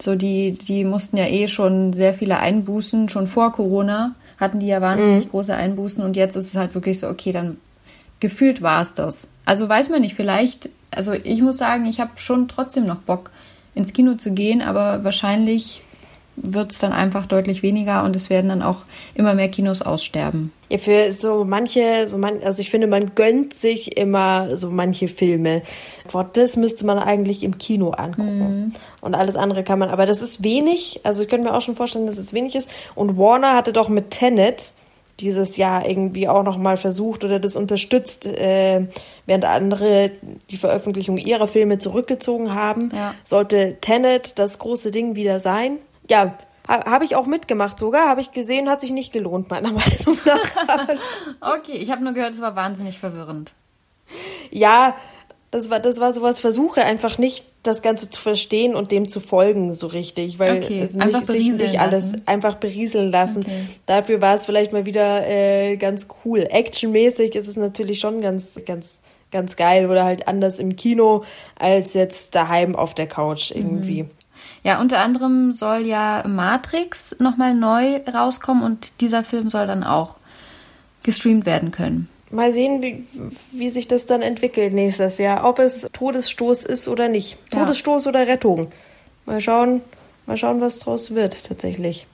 So 0.02 0.16
die, 0.16 0.52
die 0.52 0.85
mussten 0.85 1.16
ja 1.16 1.26
eh 1.26 1.47
schon 1.47 1.92
sehr 1.92 2.12
viele 2.12 2.40
Einbußen, 2.40 3.09
schon 3.09 3.28
vor 3.28 3.52
Corona 3.52 4.16
hatten 4.40 4.59
die 4.59 4.66
ja 4.66 4.80
wahnsinnig 4.80 5.26
mhm. 5.26 5.30
große 5.30 5.54
Einbußen 5.54 6.02
und 6.02 6.16
jetzt 6.16 6.35
ist 6.35 6.47
es 6.47 6.57
halt 6.57 6.75
wirklich 6.75 6.99
so, 6.99 7.09
okay, 7.09 7.30
dann 7.30 7.59
gefühlt 8.21 8.62
war 8.62 8.83
es 8.83 8.95
das. 8.95 9.31
Also 9.45 9.69
weiß 9.69 9.89
man 9.89 10.03
nicht, 10.03 10.15
vielleicht, 10.15 10.69
also 10.91 11.12
ich 11.12 11.43
muss 11.43 11.59
sagen, 11.59 11.87
ich 11.87 12.00
habe 12.00 12.12
schon 12.17 12.49
trotzdem 12.49 12.87
noch 12.87 12.99
Bock 12.99 13.31
ins 13.75 13.93
Kino 13.93 14.15
zu 14.15 14.33
gehen, 14.33 14.62
aber 14.62 15.05
wahrscheinlich 15.05 15.83
wird 16.37 16.73
es 16.73 16.79
dann 16.79 16.93
einfach 16.93 17.27
deutlich 17.27 17.62
weniger 17.62 18.05
und 18.05 18.17
es 18.17 18.31
werden 18.31 18.49
dann 18.49 18.62
auch 18.62 18.85
immer 19.15 19.35
mehr 19.35 19.49
Kinos 19.49 19.83
aussterben. 19.83 20.53
Ja, 20.69 20.79
für 20.79 21.12
so 21.12 21.45
manche, 21.45 22.07
so 22.07 22.17
man, 22.17 22.43
also 22.43 22.62
ich 22.62 22.71
finde, 22.71 22.87
man 22.87 23.15
gönnt 23.15 23.53
sich 23.53 23.97
immer 23.97 24.57
so 24.57 24.71
manche 24.71 25.09
Filme. 25.09 25.62
Gott, 26.11 26.37
das 26.37 26.57
müsste 26.57 26.87
man 26.87 26.99
eigentlich 26.99 27.43
im 27.43 27.59
Kino 27.59 27.91
angucken. 27.91 28.39
Mhm. 28.39 28.73
Und 29.00 29.15
alles 29.15 29.37
andere 29.37 29.65
kann 29.65 29.79
man, 29.79 29.91
aber 29.91 30.07
das 30.07 30.23
ist 30.23 30.43
wenig. 30.43 31.00
Also 31.03 31.23
ich 31.23 31.29
könnte 31.29 31.49
mir 31.49 31.55
auch 31.55 31.61
schon 31.61 31.77
vorstellen, 31.77 32.07
dass 32.07 32.19
es 32.19 32.33
wenig 32.33 32.55
ist. 32.55 32.71
Und 32.95 33.19
Warner 33.19 33.55
hatte 33.55 33.73
doch 33.73 33.89
mit 33.89 34.11
Tenet 34.11 34.73
dieses 35.21 35.57
Jahr 35.57 35.89
irgendwie 35.89 36.29
auch 36.29 36.43
nochmal 36.43 36.77
versucht 36.77 37.25
oder 37.25 37.39
das 37.39 37.57
unterstützt, 37.57 38.27
äh, 38.27 38.87
während 39.27 39.45
andere 39.45 40.11
die 40.50 40.57
Veröffentlichung 40.57 41.19
ihrer 41.19 41.49
Filme 41.49 41.79
zurückgezogen 41.79 42.55
haben. 42.55 42.91
Ja. 42.95 43.15
Sollte 43.25 43.79
Tenet 43.81 44.39
das 44.39 44.59
große 44.59 44.91
Ding 44.91 45.17
wieder 45.17 45.39
sein? 45.39 45.79
Ja, 46.09 46.35
ha, 46.67 46.85
habe 46.87 47.05
ich 47.05 47.17
auch 47.17 47.27
mitgemacht 47.27 47.79
sogar, 47.79 48.09
habe 48.09 48.21
ich 48.21 48.33
gesehen, 48.33 48.69
hat 48.69 48.81
sich 48.81 48.93
nicht 48.93 49.12
gelohnt, 49.12 49.50
meiner 49.50 49.73
Meinung 49.73 50.19
nach. 50.25 50.89
okay, 51.59 51.77
ich 51.77 51.91
habe 51.91 52.03
nur 52.03 52.12
gehört, 52.12 52.33
es 52.33 52.41
war 52.41 52.57
wahnsinnig 52.57 52.99
verwirrend. 52.99 53.53
Ja, 54.50 54.97
das 55.50 55.69
war, 55.69 55.80
das 55.80 55.99
war 55.99 56.12
sowas, 56.12 56.40
versuche 56.40 56.85
einfach 56.85 57.19
nicht 57.19 57.45
das 57.64 57.83
Ganze 57.83 58.09
zu 58.09 58.21
verstehen 58.21 58.75
und 58.75 58.92
dem 58.92 59.09
zu 59.09 59.19
folgen 59.19 59.73
so 59.73 59.88
richtig, 59.88 60.38
weil 60.38 60.62
okay. 60.62 60.80
es 60.80 60.95
nicht 60.95 61.26
sich, 61.26 61.52
sich 61.54 61.80
alles 61.80 62.14
einfach 62.26 62.54
berieseln 62.54 63.11
lassen. 63.11 63.40
Okay. 63.40 63.66
Dafür 63.87 64.21
war 64.21 64.37
es 64.37 64.47
vielleicht 64.47 64.73
mal 64.73 64.87
wieder 64.87 65.26
äh, 65.26 65.76
ganz 65.76 66.07
cool. 66.25 66.47
Actionmäßig 66.49 67.35
ist 67.35 67.49
es 67.49 67.57
natürlich 67.57 67.99
schon 67.99 68.21
ganz, 68.21 68.61
ganz, 68.64 69.00
ganz 69.33 69.57
geil 69.57 69.90
oder 69.90 70.04
halt 70.04 70.28
anders 70.28 70.61
im 70.61 70.76
Kino 70.76 71.25
als 71.59 71.95
jetzt 71.95 72.35
daheim 72.37 72.76
auf 72.76 72.95
der 72.95 73.09
Couch 73.09 73.50
irgendwie. 73.50 74.04
Mhm. 74.04 74.11
Ja, 74.62 74.80
unter 74.80 75.00
anderem 75.00 75.52
soll 75.52 75.85
ja 75.85 76.23
Matrix 76.28 77.16
nochmal 77.19 77.54
neu 77.54 78.00
rauskommen 78.12 78.62
und 78.62 79.00
dieser 79.00 79.25
Film 79.25 79.50
soll 79.50 79.66
dann 79.66 79.83
auch 79.83 80.14
gestreamt 81.02 81.45
werden 81.45 81.73
können 81.73 82.09
mal 82.31 82.53
sehen, 82.53 82.83
wie, 82.83 83.07
wie 83.53 83.71
sich 83.71 83.89
das 83.89 84.07
dann 84.07 84.23
entwickelt 84.23 84.73
nächstes 84.73 85.19
Jahr. 85.19 85.49
Ob 85.49 85.59
es 85.59 85.89
Todesstoß 85.93 86.65
ist 86.65 86.89
oder 86.89 87.09
nicht. 87.09 87.39
Ja. 87.53 87.61
Todesstoß 87.61 88.07
oder 88.07 88.27
Rettung. 88.27 88.69
Mal 89.27 89.41
schauen, 89.41 89.83
mal 90.27 90.37
schauen, 90.37 90.61
was 90.61 90.79
draus 90.79 91.15
wird 91.15 91.45
tatsächlich. 91.45 92.07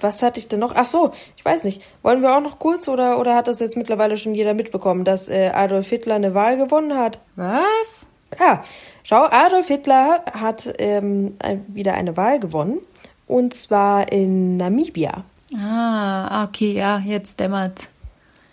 Was 0.00 0.22
hatte 0.22 0.38
ich 0.38 0.46
denn 0.46 0.60
noch? 0.60 0.74
Ach 0.76 0.86
so, 0.86 1.12
ich 1.36 1.44
weiß 1.44 1.64
nicht. 1.64 1.82
Wollen 2.02 2.22
wir 2.22 2.36
auch 2.36 2.40
noch 2.40 2.58
kurz 2.58 2.86
oder, 2.86 3.18
oder 3.18 3.34
hat 3.34 3.48
das 3.48 3.58
jetzt 3.58 3.76
mittlerweile 3.76 4.16
schon 4.16 4.34
jeder 4.34 4.54
mitbekommen, 4.54 5.04
dass 5.04 5.28
äh, 5.28 5.50
Adolf 5.52 5.88
Hitler 5.88 6.14
eine 6.14 6.34
Wahl 6.34 6.56
gewonnen 6.56 6.96
hat? 6.96 7.18
Was? 7.34 8.06
Ja, 8.38 8.62
schau, 9.02 9.26
Adolf 9.28 9.66
Hitler 9.66 10.24
hat 10.32 10.72
ähm, 10.78 11.36
wieder 11.66 11.94
eine 11.94 12.16
Wahl 12.16 12.38
gewonnen. 12.38 12.78
Und 13.26 13.54
zwar 13.54 14.10
in 14.12 14.56
Namibia. 14.56 15.24
Ah, 15.56 16.44
okay, 16.44 16.72
ja, 16.72 16.98
jetzt 16.98 17.40
dämmert's. 17.40 17.88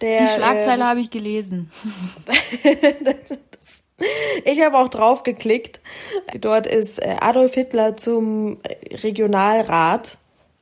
Der, 0.02 0.22
die 0.22 0.28
Schlagzeile 0.28 0.82
äh, 0.82 0.86
habe 0.86 1.00
ich 1.00 1.10
gelesen. 1.10 1.72
ich 4.46 4.62
habe 4.62 4.78
auch 4.78 4.90
drauf 4.90 5.24
geklickt. 5.24 5.82
Dort 6.40 6.68
ist 6.68 7.00
äh, 7.00 7.18
Adolf 7.20 7.54
Hitler 7.54 7.98
zum 7.98 8.60
Regionalrat 9.04 10.18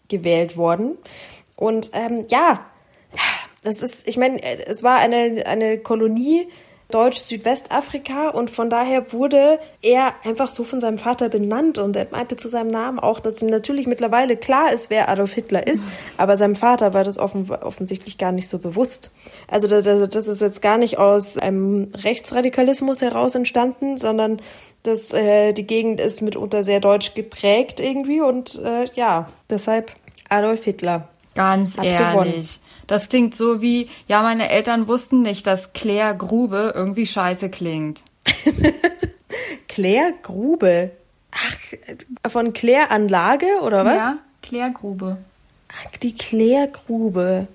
gewählt 0.07 0.57
worden. 0.57 0.97
Und 1.55 1.91
ähm, 1.93 2.25
ja, 2.29 2.65
Das 3.65 3.81
ist, 3.81 4.07
ich 4.07 4.17
meine, 4.17 4.39
es 4.67 4.83
war 4.83 4.99
eine, 4.99 5.43
eine 5.47 5.79
Kolonie 5.79 6.47
Deutsch-Südwestafrika 6.91 8.29
und 8.29 8.51
von 8.51 8.69
daher 8.69 9.11
wurde 9.11 9.59
er 9.81 10.13
einfach 10.23 10.49
so 10.49 10.63
von 10.63 10.79
seinem 10.79 10.97
Vater 10.97 11.29
benannt 11.29 11.77
und 11.77 11.95
er 11.95 12.07
meinte 12.11 12.37
zu 12.37 12.47
seinem 12.47 12.67
Namen 12.67 12.99
auch, 12.99 13.19
dass 13.19 13.41
ihm 13.41 13.49
natürlich 13.49 13.87
mittlerweile 13.87 14.37
klar 14.37 14.71
ist, 14.71 14.89
wer 14.89 15.09
Adolf 15.09 15.33
Hitler 15.33 15.65
ist, 15.65 15.87
aber 16.17 16.37
seinem 16.37 16.55
Vater 16.55 16.93
war 16.93 17.03
das 17.03 17.17
offen, 17.17 17.49
offensichtlich 17.49 18.17
gar 18.17 18.31
nicht 18.31 18.47
so 18.47 18.59
bewusst. 18.59 19.11
Also 19.47 19.67
das, 19.67 20.09
das 20.09 20.27
ist 20.27 20.41
jetzt 20.41 20.61
gar 20.61 20.77
nicht 20.77 20.97
aus 20.97 21.37
einem 21.37 21.91
Rechtsradikalismus 22.03 23.01
heraus 23.01 23.35
entstanden, 23.35 23.97
sondern 23.97 24.37
dass 24.83 25.11
äh, 25.11 25.53
die 25.53 25.65
Gegend 25.65 25.99
ist 25.99 26.21
mitunter 26.21 26.63
sehr 26.63 26.79
deutsch 26.79 27.15
geprägt 27.15 27.79
irgendwie 27.79 28.21
und 28.21 28.61
äh, 28.63 28.85
ja, 28.93 29.29
deshalb 29.49 29.91
Adolf 30.29 30.63
Hitler. 30.63 31.09
Ganz 31.35 31.77
Hat 31.77 31.85
ehrlich. 31.85 32.11
gewonnen. 32.11 32.45
Das 32.87 33.09
klingt 33.09 33.35
so 33.35 33.61
wie, 33.61 33.89
ja, 34.07 34.21
meine 34.21 34.49
Eltern 34.49 34.87
wussten 34.87 35.21
nicht, 35.21 35.47
dass 35.47 35.73
Claire 35.73 36.15
Grube 36.15 36.73
irgendwie 36.75 37.05
scheiße 37.05 37.49
klingt. 37.49 38.03
Claire 39.67 40.13
Grube. 40.21 40.91
Ach, 41.31 42.31
von 42.31 42.53
Claire 42.53 42.91
Anlage 42.91 43.47
oder 43.61 43.85
was? 43.85 43.97
Ja, 43.97 44.17
Claire 44.41 44.71
Grube. 44.71 45.17
Ach, 45.69 45.97
die 45.97 46.15
Claire 46.15 46.67
Grube. 46.67 47.47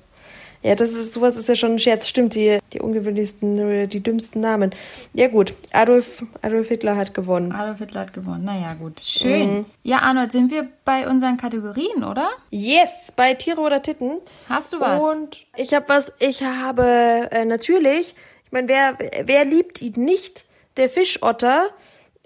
Ja, 0.62 0.75
das 0.75 0.93
ist 0.93 1.14
sowas 1.14 1.37
ist 1.37 1.49
ja 1.49 1.55
schon 1.55 1.73
ein 1.73 1.79
Scherz. 1.79 2.07
Stimmt, 2.07 2.35
die, 2.35 2.59
die 2.73 2.81
ungewöhnlichsten, 2.81 3.59
äh, 3.59 3.87
die 3.87 4.00
dümmsten 4.00 4.40
Namen. 4.43 4.75
Ja 5.14 5.29
gut, 5.29 5.55
Adolf, 5.73 6.23
Adolf 6.43 6.69
Hitler 6.69 6.97
hat 6.97 7.14
gewonnen. 7.14 7.52
Adolf 7.52 7.79
Hitler 7.79 8.02
hat 8.02 8.12
gewonnen. 8.12 8.45
Naja, 8.45 8.75
gut. 8.75 9.00
Schön. 9.00 9.64
Ja, 9.83 10.00
Arnold, 10.00 10.33
sind 10.33 10.50
wir 10.50 10.69
bei 10.85 11.09
unseren 11.09 11.38
Kategorien, 11.38 12.05
oder? 12.05 12.29
Yes, 12.50 13.12
bei 13.17 13.35
Tiere 13.35 13.61
oder 13.61 13.81
Titten. 13.81 14.19
Hast 14.49 14.73
du 14.73 14.81
was? 14.81 15.00
Und 15.00 15.47
ich 15.57 15.73
habe 15.73 15.88
was, 15.88 16.12
ich 16.19 16.43
habe 16.43 17.29
äh, 17.31 17.45
natürlich, 17.47 18.14
ich 18.45 18.52
meine, 18.52 18.69
wer, 18.69 18.99
wer 19.25 19.45
liebt 19.47 19.81
ihn 19.81 20.05
nicht? 20.05 20.45
Der 20.76 20.88
Fischotter 20.88 21.71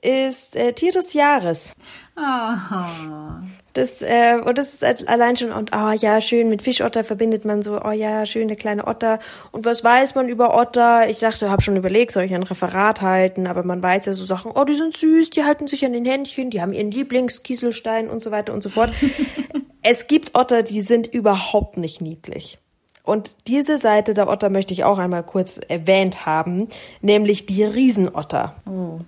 ist 0.03 0.57
äh, 0.57 0.73
Tier 0.73 0.93
des 0.93 1.13
Jahres. 1.13 1.75
Aha. 2.17 3.41
Das, 3.75 4.03
äh, 4.03 4.39
und 4.43 4.57
das 4.57 4.73
ist 4.73 4.83
halt 4.83 5.09
allein 5.09 5.37
schon, 5.37 5.51
und 5.51 5.73
ah 5.73 5.93
ja, 5.93 6.21
schön, 6.21 6.49
mit 6.49 6.63
Fischotter 6.63 7.03
verbindet 7.03 7.45
man 7.45 7.61
so, 7.61 7.83
oh 7.83 7.91
ja, 7.91 8.25
schöne 8.25 8.55
kleine 8.55 8.87
Otter. 8.87 9.19
Und 9.51 9.67
was 9.67 9.83
weiß 9.83 10.15
man 10.15 10.29
über 10.29 10.57
Otter? 10.57 11.09
Ich 11.11 11.19
dachte, 11.19 11.51
habe 11.51 11.61
schon 11.61 11.77
überlegt, 11.77 12.13
soll 12.13 12.23
ich 12.23 12.35
ein 12.35 12.45
Referat 12.45 13.03
halten, 13.03 13.49
aber 13.49 13.65
man 13.65 13.83
weiß 13.83 14.07
ja 14.07 14.13
so 14.13 14.25
Sachen, 14.25 14.53
oh, 14.55 14.63
die 14.63 14.75
sind 14.75 14.97
süß, 14.97 15.31
die 15.31 15.43
halten 15.43 15.67
sich 15.67 15.85
an 15.85 15.93
den 15.93 16.05
Händchen, 16.05 16.51
die 16.51 16.63
haben 16.63 16.73
ihren 16.73 16.93
Lieblingskieselstein 16.93 18.09
und 18.09 18.23
so 18.23 18.31
weiter 18.31 18.55
und 18.55 18.63
so 18.63 18.69
fort. 18.69 18.93
es 19.83 20.07
gibt 20.07 20.39
Otter, 20.39 20.63
die 20.63 20.81
sind 20.81 21.09
überhaupt 21.09 21.77
nicht 21.77 22.01
niedlich. 22.01 22.59
Und 23.03 23.35
diese 23.49 23.79
Seite 23.79 24.15
der 24.15 24.29
Otter 24.29 24.51
möchte 24.51 24.73
ich 24.73 24.85
auch 24.85 24.99
einmal 24.99 25.25
kurz 25.25 25.59
erwähnt 25.59 26.27
haben, 26.27 26.69
nämlich 27.01 27.45
die 27.45 27.65
Riesenotter. 27.65 28.55
Oh. 28.67 29.01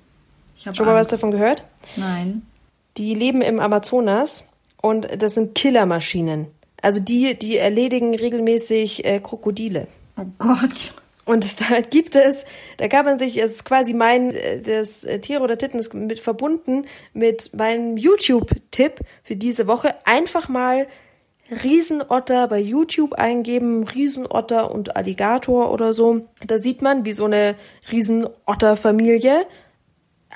Ich 0.56 0.66
habe 0.66 0.76
Schon 0.76 0.86
mal 0.86 0.94
was 0.96 1.06
davon 1.06 1.30
gehört? 1.30 1.62
Nein. 1.94 2.42
Die 2.96 3.14
leben 3.14 3.42
im 3.42 3.60
Amazonas 3.60 4.44
und 4.86 5.20
das 5.20 5.34
sind 5.34 5.56
Killermaschinen. 5.56 6.46
Also 6.80 7.00
die, 7.00 7.36
die 7.36 7.56
erledigen 7.56 8.14
regelmäßig 8.14 9.04
äh, 9.04 9.18
Krokodile. 9.18 9.88
Oh 10.16 10.26
Gott. 10.38 10.94
Und 11.24 11.60
da 11.60 11.80
gibt 11.80 12.14
es, 12.14 12.44
da 12.76 12.86
kann 12.86 13.04
man 13.04 13.18
sich, 13.18 13.36
es 13.36 13.50
ist 13.50 13.64
quasi 13.64 13.94
mein, 13.94 14.30
äh, 14.30 14.60
das 14.60 15.02
äh, 15.02 15.18
Tiere 15.18 15.42
oder 15.42 15.58
Titten 15.58 15.80
ist 15.80 15.92
mit 15.92 16.20
verbunden 16.20 16.84
mit 17.12 17.52
meinem 17.52 17.96
YouTube-Tipp 17.96 19.00
für 19.24 19.34
diese 19.34 19.66
Woche. 19.66 19.96
Einfach 20.04 20.48
mal 20.48 20.86
Riesenotter 21.50 22.46
bei 22.46 22.60
YouTube 22.60 23.14
eingeben, 23.14 23.82
Riesenotter 23.88 24.70
und 24.70 24.96
Alligator 24.96 25.72
oder 25.72 25.94
so. 25.94 26.28
Da 26.46 26.58
sieht 26.58 26.80
man, 26.80 27.04
wie 27.04 27.12
so 27.12 27.24
eine 27.24 27.56
Riesenotterfamilie 27.90 29.46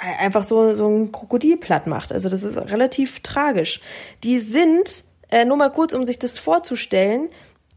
einfach 0.00 0.45
so, 0.45 0.75
so 0.75 0.88
ein 0.88 1.12
Krokodil 1.12 1.57
platt 1.57 1.87
macht. 1.87 2.12
Also 2.12 2.28
das 2.28 2.42
ist 2.42 2.57
relativ 2.57 3.21
tragisch. 3.21 3.80
Die 4.25 4.38
sind, 4.40 5.04
äh, 5.30 5.45
nur 5.45 5.57
mal 5.57 5.71
kurz, 5.71 5.92
um 5.92 6.04
sich 6.04 6.19
das 6.19 6.38
vorzustellen, 6.38 7.28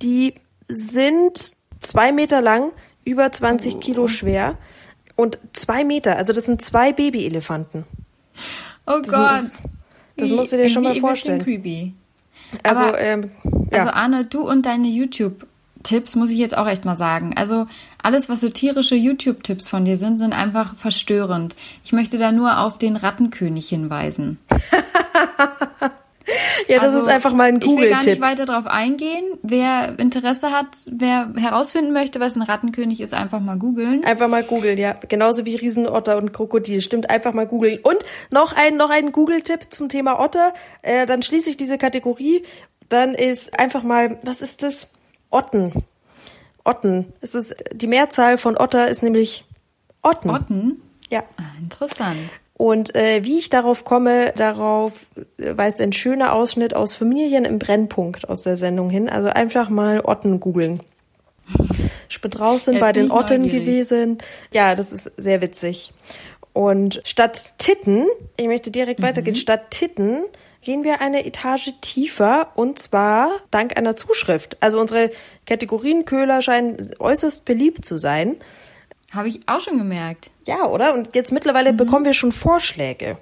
die 0.02 0.34
sind 0.68 1.54
zwei 1.80 2.12
Meter 2.12 2.42
lang, 2.42 2.72
über 3.06 3.32
20 3.32 3.80
Kilo 3.82 4.08
schwer 4.08 4.58
und 5.16 5.38
zwei 5.52 5.84
Meter. 5.84 6.16
Also 6.18 6.32
das 6.34 6.46
sind 6.46 6.62
zwei 6.62 6.94
Babyelefanten. 6.94 7.86
Oh 8.88 9.00
Das 9.04 9.12
Gott. 9.14 9.32
muss- 9.32 9.54
das 10.18 10.30
musst 10.32 10.54
du 10.54 10.58
dir 10.58 10.70
schon 10.70 10.84
mal 10.84 10.96
vorstellen. 11.00 11.44
creepy. 11.44 11.94
Also, 12.64 12.84
Aber- 12.84 13.00
ähm, 13.00 13.32
ja. 13.72 13.80
Also 13.80 13.92
Arne, 13.92 14.26
du 14.26 14.48
und 14.48 14.66
deine 14.66 14.88
YouTube-Tipps 15.84 16.16
muss 16.16 16.32
ich 16.32 16.38
jetzt 16.38 16.58
auch 16.58 16.68
echt 16.68 16.86
mal 16.86 16.96
sagen. 16.96 17.34
Also 17.36 17.68
alles, 18.02 18.30
was 18.30 18.42
so 18.42 18.50
tierische 18.50 18.96
YouTube-Tipps 18.96 19.68
von 19.70 19.86
dir 19.86 19.98
sind, 19.98 20.18
sind 20.18 20.34
einfach 20.34 20.76
verstörend. 20.76 21.56
Ich 21.84 21.92
möchte 21.92 22.18
da 22.18 22.32
nur 22.32 22.60
auf 22.60 22.78
den 22.78 22.96
Rattenkönig 22.96 23.68
hinweisen. 23.68 24.40
ja, 26.68 26.76
das 26.80 26.84
Also, 26.86 27.00
ist 27.00 27.08
einfach 27.10 27.34
mal 27.34 27.50
ein 27.50 27.60
Ich 27.62 27.68
will 27.68 27.90
gar 27.90 27.98
nicht 27.98 28.20
Google-Tipp. 28.20 28.22
weiter 28.22 28.46
drauf 28.46 28.66
eingehen. 28.66 29.24
Wer 29.44 30.00
Interesse 30.00 30.52
hat, 30.52 30.68
wer 30.90 31.34
herausfinden 31.36 31.92
möchte, 31.92 32.20
was 32.22 32.36
ein 32.38 32.42
Rattenkönig 32.44 33.02
ist, 33.02 33.14
einfach 33.14 33.42
mal 33.42 33.58
googeln. 33.58 34.06
Einfach 34.06 34.30
mal 34.30 34.44
googeln, 34.44 34.78
ja. 34.78 34.96
Genauso 35.10 35.46
wie 35.46 35.56
Riesenotter 35.56 36.18
und 36.18 36.32
Krokodil. 36.34 36.80
Stimmt, 36.82 37.10
einfach 37.10 37.34
mal 37.34 37.46
googeln. 37.46 37.80
Und 37.84 38.00
noch 38.32 38.54
ein, 38.54 38.78
noch 38.78 38.90
ein 38.90 39.12
Google-Tipp 39.12 39.68
zum 39.70 39.90
Thema 39.90 40.20
Otter. 40.20 40.54
Äh, 40.82 41.06
dann 41.06 41.22
schließe 41.22 41.50
ich 41.50 41.58
diese 41.58 41.78
Kategorie. 41.78 42.44
Dann 42.88 43.16
ist 43.16 43.60
einfach 43.60 43.84
mal, 43.84 44.18
was 44.24 44.42
ist 44.42 44.64
das? 44.64 44.92
Otten. 45.34 45.84
Otten. 46.64 47.12
Es 47.22 47.36
ist, 47.36 47.56
die 47.74 47.88
Mehrzahl 47.88 48.38
von 48.38 48.58
Otter 48.58 48.88
ist 48.88 49.04
nämlich 49.04 49.46
Otten. 50.02 50.30
Otten? 50.30 50.82
Ja. 51.10 51.24
Ah, 51.38 51.44
interessant. 51.60 52.18
Und 52.56 52.96
äh, 52.96 53.24
wie 53.24 53.40
ich 53.40 53.50
darauf 53.50 53.84
komme, 53.84 54.32
darauf 54.38 55.08
weist 55.38 55.82
ein 55.82 55.92
schöner 55.92 56.34
Ausschnitt 56.34 56.76
aus 56.76 56.94
Familien 56.94 57.46
im 57.46 57.60
Brennpunkt 57.60 58.30
aus 58.30 58.44
der 58.44 58.58
Sendung 58.58 58.90
hin. 58.90 59.10
Also 59.10 59.30
einfach 59.30 59.70
mal 59.70 60.02
Otten 60.06 60.40
googeln. 60.40 60.82
Ich 62.10 62.22
bin 62.22 62.32
draußen 62.32 62.76
Jetzt 62.76 62.82
bei 62.82 62.94
den 62.94 63.12
Otten 63.12 63.50
gewesen. 63.50 64.20
Ja, 64.52 64.76
das 64.76 64.92
ist 64.92 65.12
sehr 65.18 65.42
witzig. 65.42 65.94
Und 66.54 67.02
statt 67.04 67.54
Titten, 67.58 68.06
ich 68.38 68.46
möchte 68.48 68.70
direkt 68.72 69.00
Mhm. 69.00 69.04
weitergehen, 69.04 69.36
statt 69.36 69.72
Titten 69.72 70.24
gehen 70.64 70.84
wir 70.84 71.02
eine 71.02 71.26
Etage 71.26 71.72
tiefer 71.82 72.50
und 72.56 72.80
zwar 72.80 73.30
dank 73.52 73.78
einer 73.78 73.96
Zuschrift. 73.96 74.58
Also 74.62 74.80
unsere 74.80 75.12
Kategorienköhler 75.46 76.42
scheinen 76.42 76.78
äußerst 77.00 77.46
beliebt 77.46 77.86
zu 77.86 77.98
sein. 77.98 78.38
Habe 79.14 79.28
ich 79.28 79.42
auch 79.48 79.60
schon 79.60 79.78
gemerkt. 79.78 80.32
Ja, 80.46 80.66
oder? 80.68 80.94
Und 80.94 81.16
jetzt 81.16 81.32
mittlerweile 81.32 81.74
Mhm. 81.74 81.78
bekommen 81.78 82.06
wir 82.06 82.14
schon 82.14 82.32
Vorschläge. 82.32 83.18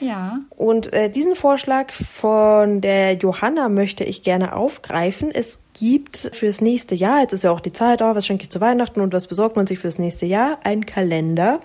Ja. 0.00 0.40
Und 0.56 0.92
äh, 0.92 1.10
diesen 1.10 1.36
Vorschlag 1.36 1.92
von 1.92 2.80
der 2.80 3.14
Johanna 3.14 3.68
möchte 3.68 4.04
ich 4.04 4.22
gerne 4.22 4.56
aufgreifen. 4.56 5.30
Es 5.32 5.58
gibt 5.74 6.16
fürs 6.32 6.60
nächste 6.60 6.94
Jahr, 6.94 7.20
jetzt 7.20 7.32
ist 7.32 7.44
ja 7.44 7.50
auch 7.50 7.60
die 7.60 7.72
Zeit, 7.72 8.02
oh, 8.02 8.14
was 8.14 8.26
schenke 8.26 8.44
ich 8.44 8.50
zu 8.50 8.60
Weihnachten 8.60 9.00
und 9.00 9.12
was 9.12 9.26
besorgt 9.26 9.56
man 9.56 9.66
sich 9.66 9.78
fürs 9.78 9.98
nächste 9.98 10.26
Jahr? 10.26 10.58
Ein 10.64 10.86
Kalender. 10.86 11.60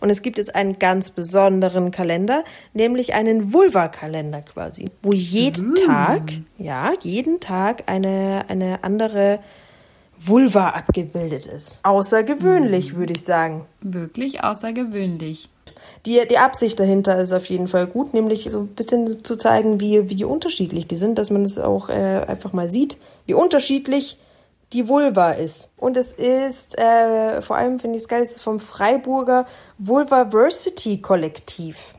Und 0.00 0.10
es 0.10 0.22
gibt 0.22 0.38
jetzt 0.38 0.54
einen 0.54 0.78
ganz 0.78 1.10
besonderen 1.10 1.90
Kalender, 1.90 2.44
nämlich 2.74 3.14
einen 3.14 3.52
Vulva-Kalender 3.52 4.42
quasi, 4.42 4.90
wo 5.02 5.12
jeden 5.12 5.74
Tag, 5.74 6.32
ja, 6.58 6.92
jeden 7.00 7.40
Tag 7.40 7.84
eine, 7.86 8.44
eine 8.48 8.84
andere 8.84 9.40
Vulva 10.18 10.70
abgebildet 10.70 11.46
ist. 11.46 11.80
Außergewöhnlich, 11.82 12.96
würde 12.96 13.14
ich 13.14 13.22
sagen. 13.22 13.66
Wirklich 13.82 14.42
außergewöhnlich. 14.42 15.50
Die, 16.04 16.26
die 16.28 16.38
Absicht 16.38 16.78
dahinter 16.78 17.18
ist 17.18 17.32
auf 17.32 17.46
jeden 17.46 17.68
Fall 17.68 17.86
gut, 17.86 18.14
nämlich 18.14 18.48
so 18.50 18.60
ein 18.60 18.68
bisschen 18.68 19.24
zu 19.24 19.36
zeigen, 19.36 19.80
wie, 19.80 20.08
wie 20.10 20.24
unterschiedlich 20.24 20.86
die 20.86 20.96
sind, 20.96 21.18
dass 21.18 21.30
man 21.30 21.44
es 21.44 21.58
auch 21.58 21.88
äh, 21.88 22.24
einfach 22.26 22.52
mal 22.52 22.70
sieht, 22.70 22.96
wie 23.26 23.34
unterschiedlich 23.34 24.18
die 24.72 24.88
Vulva 24.88 25.32
ist. 25.32 25.70
Und 25.76 25.96
es 25.96 26.12
ist, 26.12 26.78
äh, 26.78 27.40
vor 27.42 27.56
allem 27.56 27.80
finde 27.80 27.96
ich 27.96 28.02
es 28.02 28.08
geil, 28.08 28.22
es 28.22 28.36
ist 28.36 28.42
vom 28.42 28.60
Freiburger 28.60 29.46
Vulvaversity 29.78 31.00
Kollektiv. 31.00 31.94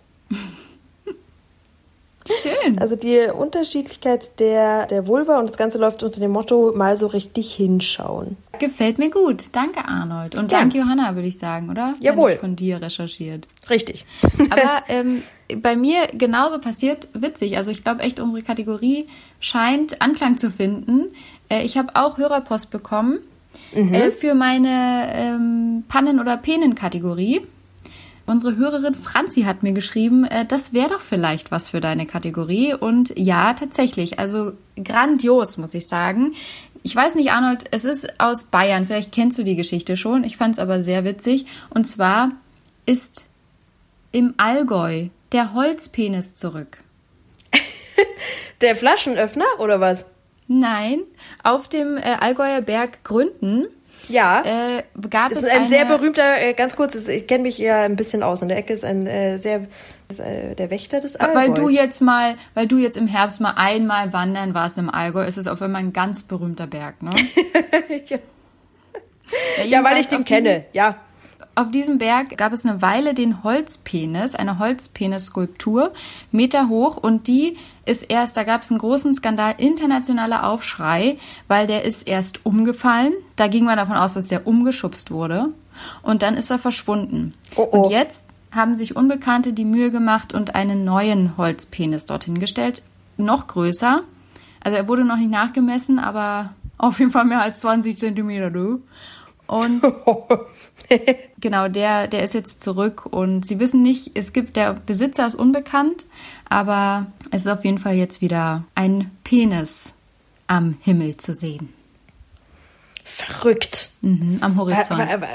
Schön. 2.27 2.79
Also 2.79 2.95
die 2.95 3.27
Unterschiedlichkeit 3.27 4.39
der, 4.39 4.85
der 4.85 5.07
Vulva 5.07 5.39
und 5.39 5.49
das 5.49 5.57
Ganze 5.57 5.77
läuft 5.77 6.03
unter 6.03 6.19
dem 6.19 6.31
Motto, 6.31 6.73
mal 6.75 6.97
so 6.97 7.07
richtig 7.07 7.53
hinschauen. 7.53 8.37
Gefällt 8.59 8.97
mir 8.97 9.09
gut. 9.09 9.45
Danke, 9.51 9.85
Arnold. 9.85 10.35
Und 10.35 10.49
Gern. 10.49 10.69
danke, 10.69 10.79
Johanna, 10.79 11.15
würde 11.15 11.27
ich 11.27 11.37
sagen, 11.37 11.69
oder? 11.69 11.93
Jawohl. 11.99 12.31
nicht 12.31 12.41
von 12.41 12.55
dir 12.55 12.81
recherchiert. 12.81 13.47
Richtig. 13.69 14.05
Aber 14.49 14.83
ähm, 14.87 15.23
bei 15.61 15.75
mir 15.75 16.07
genauso 16.13 16.59
passiert, 16.59 17.07
witzig. 17.13 17.57
Also 17.57 17.71
ich 17.71 17.83
glaube 17.83 18.01
echt, 18.01 18.19
unsere 18.19 18.43
Kategorie 18.43 19.07
scheint 19.39 20.01
Anklang 20.01 20.37
zu 20.37 20.49
finden. 20.49 21.07
Äh, 21.49 21.63
ich 21.63 21.77
habe 21.77 21.95
auch 21.95 22.17
Hörerpost 22.17 22.71
bekommen 22.71 23.19
äh, 23.73 24.11
für 24.11 24.33
meine 24.33 25.09
ähm, 25.13 25.83
Pannen- 25.87 26.19
oder 26.19 26.37
Penen-Kategorie. 26.37 27.41
Unsere 28.29 28.57
Hörerin 28.57 28.93
Franzi 28.93 29.43
hat 29.43 29.63
mir 29.63 29.71
geschrieben, 29.71 30.25
äh, 30.25 30.45
das 30.45 30.73
wäre 30.73 30.89
doch 30.89 30.99
vielleicht 30.99 31.49
was 31.49 31.69
für 31.69 31.79
deine 31.79 32.05
Kategorie. 32.05 32.73
Und 32.73 33.17
ja, 33.17 33.53
tatsächlich, 33.53 34.19
also 34.19 34.51
grandios, 34.83 35.57
muss 35.57 35.73
ich 35.73 35.87
sagen. 35.87 36.33
Ich 36.83 36.95
weiß 36.95 37.15
nicht, 37.15 37.31
Arnold, 37.31 37.65
es 37.71 37.85
ist 37.85 38.19
aus 38.19 38.45
Bayern. 38.45 38.85
Vielleicht 38.85 39.11
kennst 39.11 39.37
du 39.37 39.43
die 39.43 39.55
Geschichte 39.55 39.97
schon. 39.97 40.23
Ich 40.23 40.37
fand 40.37 40.53
es 40.55 40.59
aber 40.59 40.81
sehr 40.81 41.03
witzig. 41.03 41.45
Und 41.69 41.85
zwar 41.85 42.31
ist 42.85 43.27
im 44.11 44.33
Allgäu 44.37 45.07
der 45.31 45.53
Holzpenis 45.53 46.35
zurück. 46.35 46.77
Der 48.61 48.75
Flaschenöffner 48.75 49.45
oder 49.59 49.79
was? 49.79 50.05
Nein, 50.47 51.01
auf 51.43 51.67
dem 51.67 51.97
äh, 51.97 52.01
Allgäuer 52.19 52.61
Berg 52.61 53.03
Gründen 53.03 53.67
Ja. 54.07 54.41
äh, 54.45 54.83
gab 55.09 55.31
es 55.31 55.37
es 55.39 55.43
ist 55.43 55.49
ein 55.49 55.57
eine, 55.59 55.67
sehr 55.69 55.85
berühmter, 55.85 56.39
äh, 56.41 56.53
ganz 56.53 56.75
kurz, 56.75 56.95
es- 56.95 57.07
ich 57.09 57.27
kenne 57.27 57.43
mich 57.43 57.57
ja 57.57 57.83
ein 57.83 57.95
bisschen 57.97 58.23
aus. 58.23 58.41
In 58.41 58.47
der 58.47 58.57
Ecke 58.57 58.73
ist 58.73 58.85
ein 58.85 59.05
äh, 59.05 59.37
sehr, 59.39 59.67
der 60.09 60.69
Wächter 60.69 60.99
des 60.99 61.15
Allgäus. 61.15 61.35
Weil 61.35 61.53
du 61.53 61.69
jetzt 61.69 62.01
mal, 62.01 62.35
weil 62.53 62.67
du 62.67 62.77
jetzt 62.77 62.97
im 62.97 63.07
Herbst 63.07 63.41
mal 63.41 63.53
einmal 63.55 64.13
wandern 64.13 64.53
warst 64.53 64.77
im 64.77 64.89
Allgäu, 64.89 65.25
ist 65.25 65.37
es 65.37 65.47
auf 65.47 65.61
einmal 65.61 65.81
ein 65.81 65.93
ganz 65.93 66.23
berühmter 66.23 66.67
Berg, 66.67 67.01
ne? 67.03 67.11
ja, 68.07 68.17
ja, 69.65 69.83
weil 69.83 69.97
jedenfalls 69.97 69.99
ich 69.99 70.07
den 70.07 70.25
kenne, 70.25 70.65
ja. 70.73 70.95
Auf 71.55 71.71
diesem 71.71 71.97
Berg 71.97 72.37
gab 72.37 72.53
es 72.53 72.65
eine 72.65 72.83
Weile 72.83 73.15
den 73.15 73.43
Holzpenis, 73.43 74.35
eine 74.35 74.59
Holzpenis-Skulptur, 74.59 75.91
Meter 76.31 76.69
hoch 76.69 76.97
und 76.97 77.27
die 77.27 77.57
ist 77.83 78.03
erst, 78.03 78.37
da 78.37 78.43
gab 78.43 78.61
es 78.61 78.69
einen 78.69 78.79
großen 78.79 79.13
Skandal, 79.15 79.55
internationaler 79.57 80.47
Aufschrei, 80.47 81.17
weil 81.47 81.65
der 81.65 81.83
ist 81.83 82.07
erst 82.07 82.45
umgefallen. 82.45 83.13
Da 83.37 83.47
ging 83.47 83.65
man 83.65 83.77
davon 83.77 83.95
aus, 83.95 84.13
dass 84.13 84.27
der 84.27 84.45
umgeschubst 84.45 85.09
wurde 85.09 85.49
und 86.03 86.21
dann 86.21 86.35
ist 86.35 86.51
er 86.51 86.59
verschwunden. 86.59 87.33
Oh, 87.55 87.67
oh. 87.71 87.77
Und 87.79 87.91
jetzt 87.91 88.27
haben 88.57 88.75
sich 88.75 88.95
Unbekannte 88.97 89.53
die 89.53 89.63
Mühe 89.65 89.89
gemacht 89.91 90.33
und 90.33 90.53
einen 90.55 90.83
neuen 90.83 91.37
Holzpenis 91.37 92.05
dorthin 92.05 92.39
gestellt, 92.39 92.83
noch 93.15 93.47
größer. 93.47 94.03
Also 94.61 94.77
er 94.77 94.87
wurde 94.89 95.05
noch 95.05 95.15
nicht 95.17 95.31
nachgemessen, 95.31 95.97
aber 95.99 96.53
auf 96.77 96.99
jeden 96.99 97.11
Fall 97.11 97.23
mehr 97.25 97.41
als 97.41 97.61
20 97.61 97.97
Zentimeter, 97.97 98.49
du. 98.51 98.81
Und 99.47 99.81
Genau, 101.39 101.67
der, 101.67 102.07
der 102.07 102.23
ist 102.23 102.33
jetzt 102.33 102.61
zurück 102.61 103.05
und 103.05 103.45
sie 103.45 103.59
wissen 103.59 103.81
nicht, 103.83 104.11
es 104.15 104.33
gibt, 104.33 104.55
der 104.57 104.73
Besitzer 104.73 105.25
ist 105.27 105.35
unbekannt, 105.35 106.05
aber 106.49 107.07
es 107.31 107.41
ist 107.45 107.47
auf 107.51 107.63
jeden 107.65 107.77
Fall 107.77 107.95
jetzt 107.95 108.21
wieder 108.21 108.63
ein 108.75 109.11
Penis 109.23 109.93
am 110.47 110.77
Himmel 110.81 111.17
zu 111.17 111.33
sehen, 111.33 111.69
Verrückt. 113.03 113.89
mhm, 114.01 114.37
am 114.41 114.57
Horizont. 114.57 114.99
wa- 114.99 115.21
wa- 115.21 115.27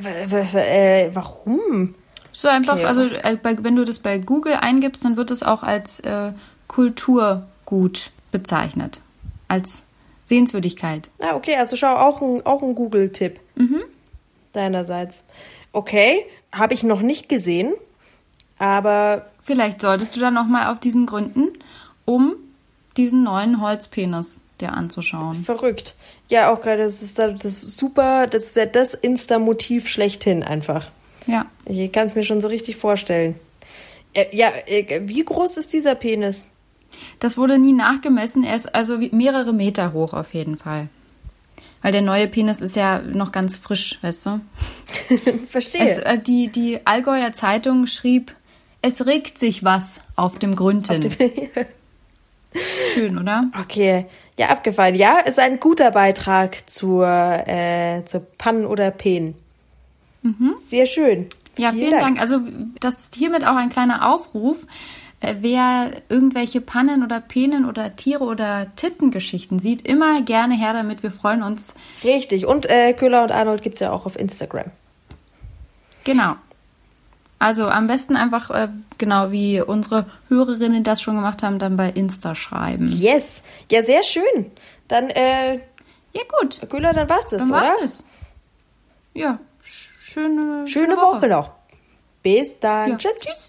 wa- 0.00 0.30
wa- 0.30 0.52
wa- 0.52 0.58
äh, 0.60 1.10
warum? 1.14 1.94
So 2.36 2.48
einfach, 2.48 2.74
okay. 2.76 2.84
also 2.84 3.02
äh, 3.02 3.36
bei, 3.42 3.62
wenn 3.62 3.76
du 3.76 3.84
das 3.84 3.98
bei 3.98 4.18
Google 4.18 4.54
eingibst, 4.54 5.04
dann 5.04 5.16
wird 5.16 5.30
es 5.30 5.42
auch 5.42 5.62
als 5.62 6.00
äh, 6.00 6.32
Kulturgut 6.68 8.10
bezeichnet, 8.30 9.00
als 9.48 9.84
Sehenswürdigkeit. 10.24 11.08
Ah, 11.18 11.34
okay, 11.34 11.56
also 11.56 11.76
schau, 11.76 11.94
auch 11.94 12.20
ein, 12.20 12.44
auch 12.44 12.62
ein 12.62 12.74
Google-Tipp. 12.74 13.40
Deinerseits. 14.52 15.22
Okay, 15.72 16.26
habe 16.52 16.74
ich 16.74 16.82
noch 16.82 17.00
nicht 17.00 17.28
gesehen, 17.28 17.72
aber 18.58 19.26
Vielleicht 19.46 19.80
solltest 19.80 20.16
du 20.16 20.20
dann 20.20 20.34
nochmal 20.34 20.72
auf 20.72 20.80
diesen 20.80 21.06
Gründen, 21.06 21.52
um 22.04 22.34
diesen 22.96 23.22
neuen 23.22 23.60
Holzpenis 23.60 24.40
dir 24.60 24.72
anzuschauen. 24.72 25.44
verrückt. 25.44 25.94
Ja, 26.28 26.52
auch 26.52 26.60
gerade, 26.60 26.82
das 26.82 27.00
ist, 27.00 27.16
das 27.20 27.44
ist 27.44 27.78
super, 27.78 28.26
das 28.26 28.46
ist 28.46 28.56
ja 28.56 28.66
das 28.66 28.92
Insta-Motiv 28.92 29.86
schlechthin 29.86 30.42
einfach. 30.42 30.90
Ja. 31.26 31.46
Ich 31.64 31.92
kann 31.92 32.06
es 32.06 32.14
mir 32.14 32.22
schon 32.22 32.40
so 32.40 32.48
richtig 32.48 32.76
vorstellen. 32.76 33.36
Äh, 34.12 34.26
ja, 34.32 34.50
äh, 34.66 35.02
wie 35.04 35.24
groß 35.24 35.56
ist 35.56 35.72
dieser 35.72 35.94
Penis? 35.94 36.48
Das 37.18 37.36
wurde 37.36 37.58
nie 37.58 37.72
nachgemessen. 37.72 38.44
Er 38.44 38.56
ist 38.56 38.74
also 38.74 38.98
mehrere 39.10 39.52
Meter 39.52 39.92
hoch 39.92 40.12
auf 40.12 40.34
jeden 40.34 40.56
Fall. 40.56 40.88
Weil 41.82 41.92
der 41.92 42.02
neue 42.02 42.26
Penis 42.26 42.62
ist 42.62 42.76
ja 42.76 43.00
noch 43.00 43.32
ganz 43.32 43.56
frisch, 43.56 43.98
weißt 44.02 44.26
du? 44.26 44.40
Verstehe. 45.48 45.82
Es, 45.82 45.98
äh, 45.98 46.18
die, 46.18 46.48
die 46.48 46.80
Allgäuer 46.84 47.32
Zeitung 47.32 47.86
schrieb, 47.86 48.34
es 48.82 49.06
regt 49.06 49.38
sich 49.38 49.64
was 49.64 50.00
auf 50.16 50.38
dem 50.38 50.56
Gründen. 50.56 51.10
Schön, 52.94 53.18
oder? 53.18 53.50
okay, 53.60 54.06
ja, 54.38 54.48
abgefallen. 54.48 54.94
Ja, 54.94 55.18
ist 55.18 55.38
ein 55.38 55.60
guter 55.60 55.90
Beitrag 55.90 56.68
zur, 56.68 57.06
äh, 57.06 58.04
zur 58.06 58.20
Pannen 58.38 58.64
oder 58.64 58.90
Pen. 58.90 59.34
Sehr 60.66 60.86
schön. 60.86 61.26
Ja, 61.56 61.72
vielen, 61.72 61.98
Dank. 61.98 62.20
Also 62.20 62.40
das 62.80 63.00
ist 63.04 63.14
hiermit 63.14 63.44
auch 63.46 63.56
ein 63.56 63.70
kleiner 63.70 64.10
Aufruf. 64.12 64.66
Äh, 65.20 65.36
Wer 65.40 66.02
irgendwelche 66.08 66.60
Pannen 66.60 67.02
oder 67.02 67.20
Penen 67.20 67.64
oder 67.64 67.96
Tiere 67.96 68.24
oder 68.24 68.74
Tittengeschichten 68.76 69.58
sieht, 69.58 69.86
immer 69.86 70.20
gerne 70.22 70.54
her 70.54 70.72
damit. 70.74 71.02
Wir 71.02 71.12
freuen 71.12 71.42
uns. 71.42 71.72
Richtig. 72.04 72.46
Und 72.46 72.68
äh, 72.68 72.92
Köhler 72.92 73.24
und 73.24 73.32
Arnold 73.32 73.62
gibt's 73.62 73.80
ja 73.80 73.90
auch 73.90 74.04
auf 74.06 74.18
Instagram. 74.18 74.70
Genau. 76.04 76.36
Also 77.38 77.68
am 77.68 77.86
besten 77.86 78.16
einfach, 78.16 78.50
äh, 78.50 78.68
genau 78.98 79.30
wie 79.30 79.60
unsere 79.60 80.06
Hörerinnen 80.28 80.84
das 80.84 81.02
schon 81.02 81.16
gemacht 81.16 81.42
haben, 81.42 81.58
dann 81.58 81.76
bei 81.76 81.90
Insta 81.90 82.34
schreiben. 82.34 82.88
Yes. 82.88 83.42
Ja, 83.70 83.82
sehr 83.82 84.02
schön. 84.02 84.50
Dann, 84.88 85.10
äh, 85.10 85.56
Ja 86.12 86.22
gut, 86.40 86.60
Köhler, 86.70 86.92
dann 86.92 87.08
war's 87.10 87.28
das, 87.28 87.40
dann 87.40 87.50
oder? 87.50 87.60
war's 87.60 87.76
das. 87.80 88.04
Ja, 89.12 89.38
sch- 90.16 90.20
schöne, 90.20 90.68
Schöne 90.68 90.96
Woche 90.96 91.28
noch. 91.28 91.50
Bis 92.22 92.58
dann. 92.58 92.90
Ja. 92.92 92.96
Tschüss. 92.98 93.14
Tschüss. 93.16 93.44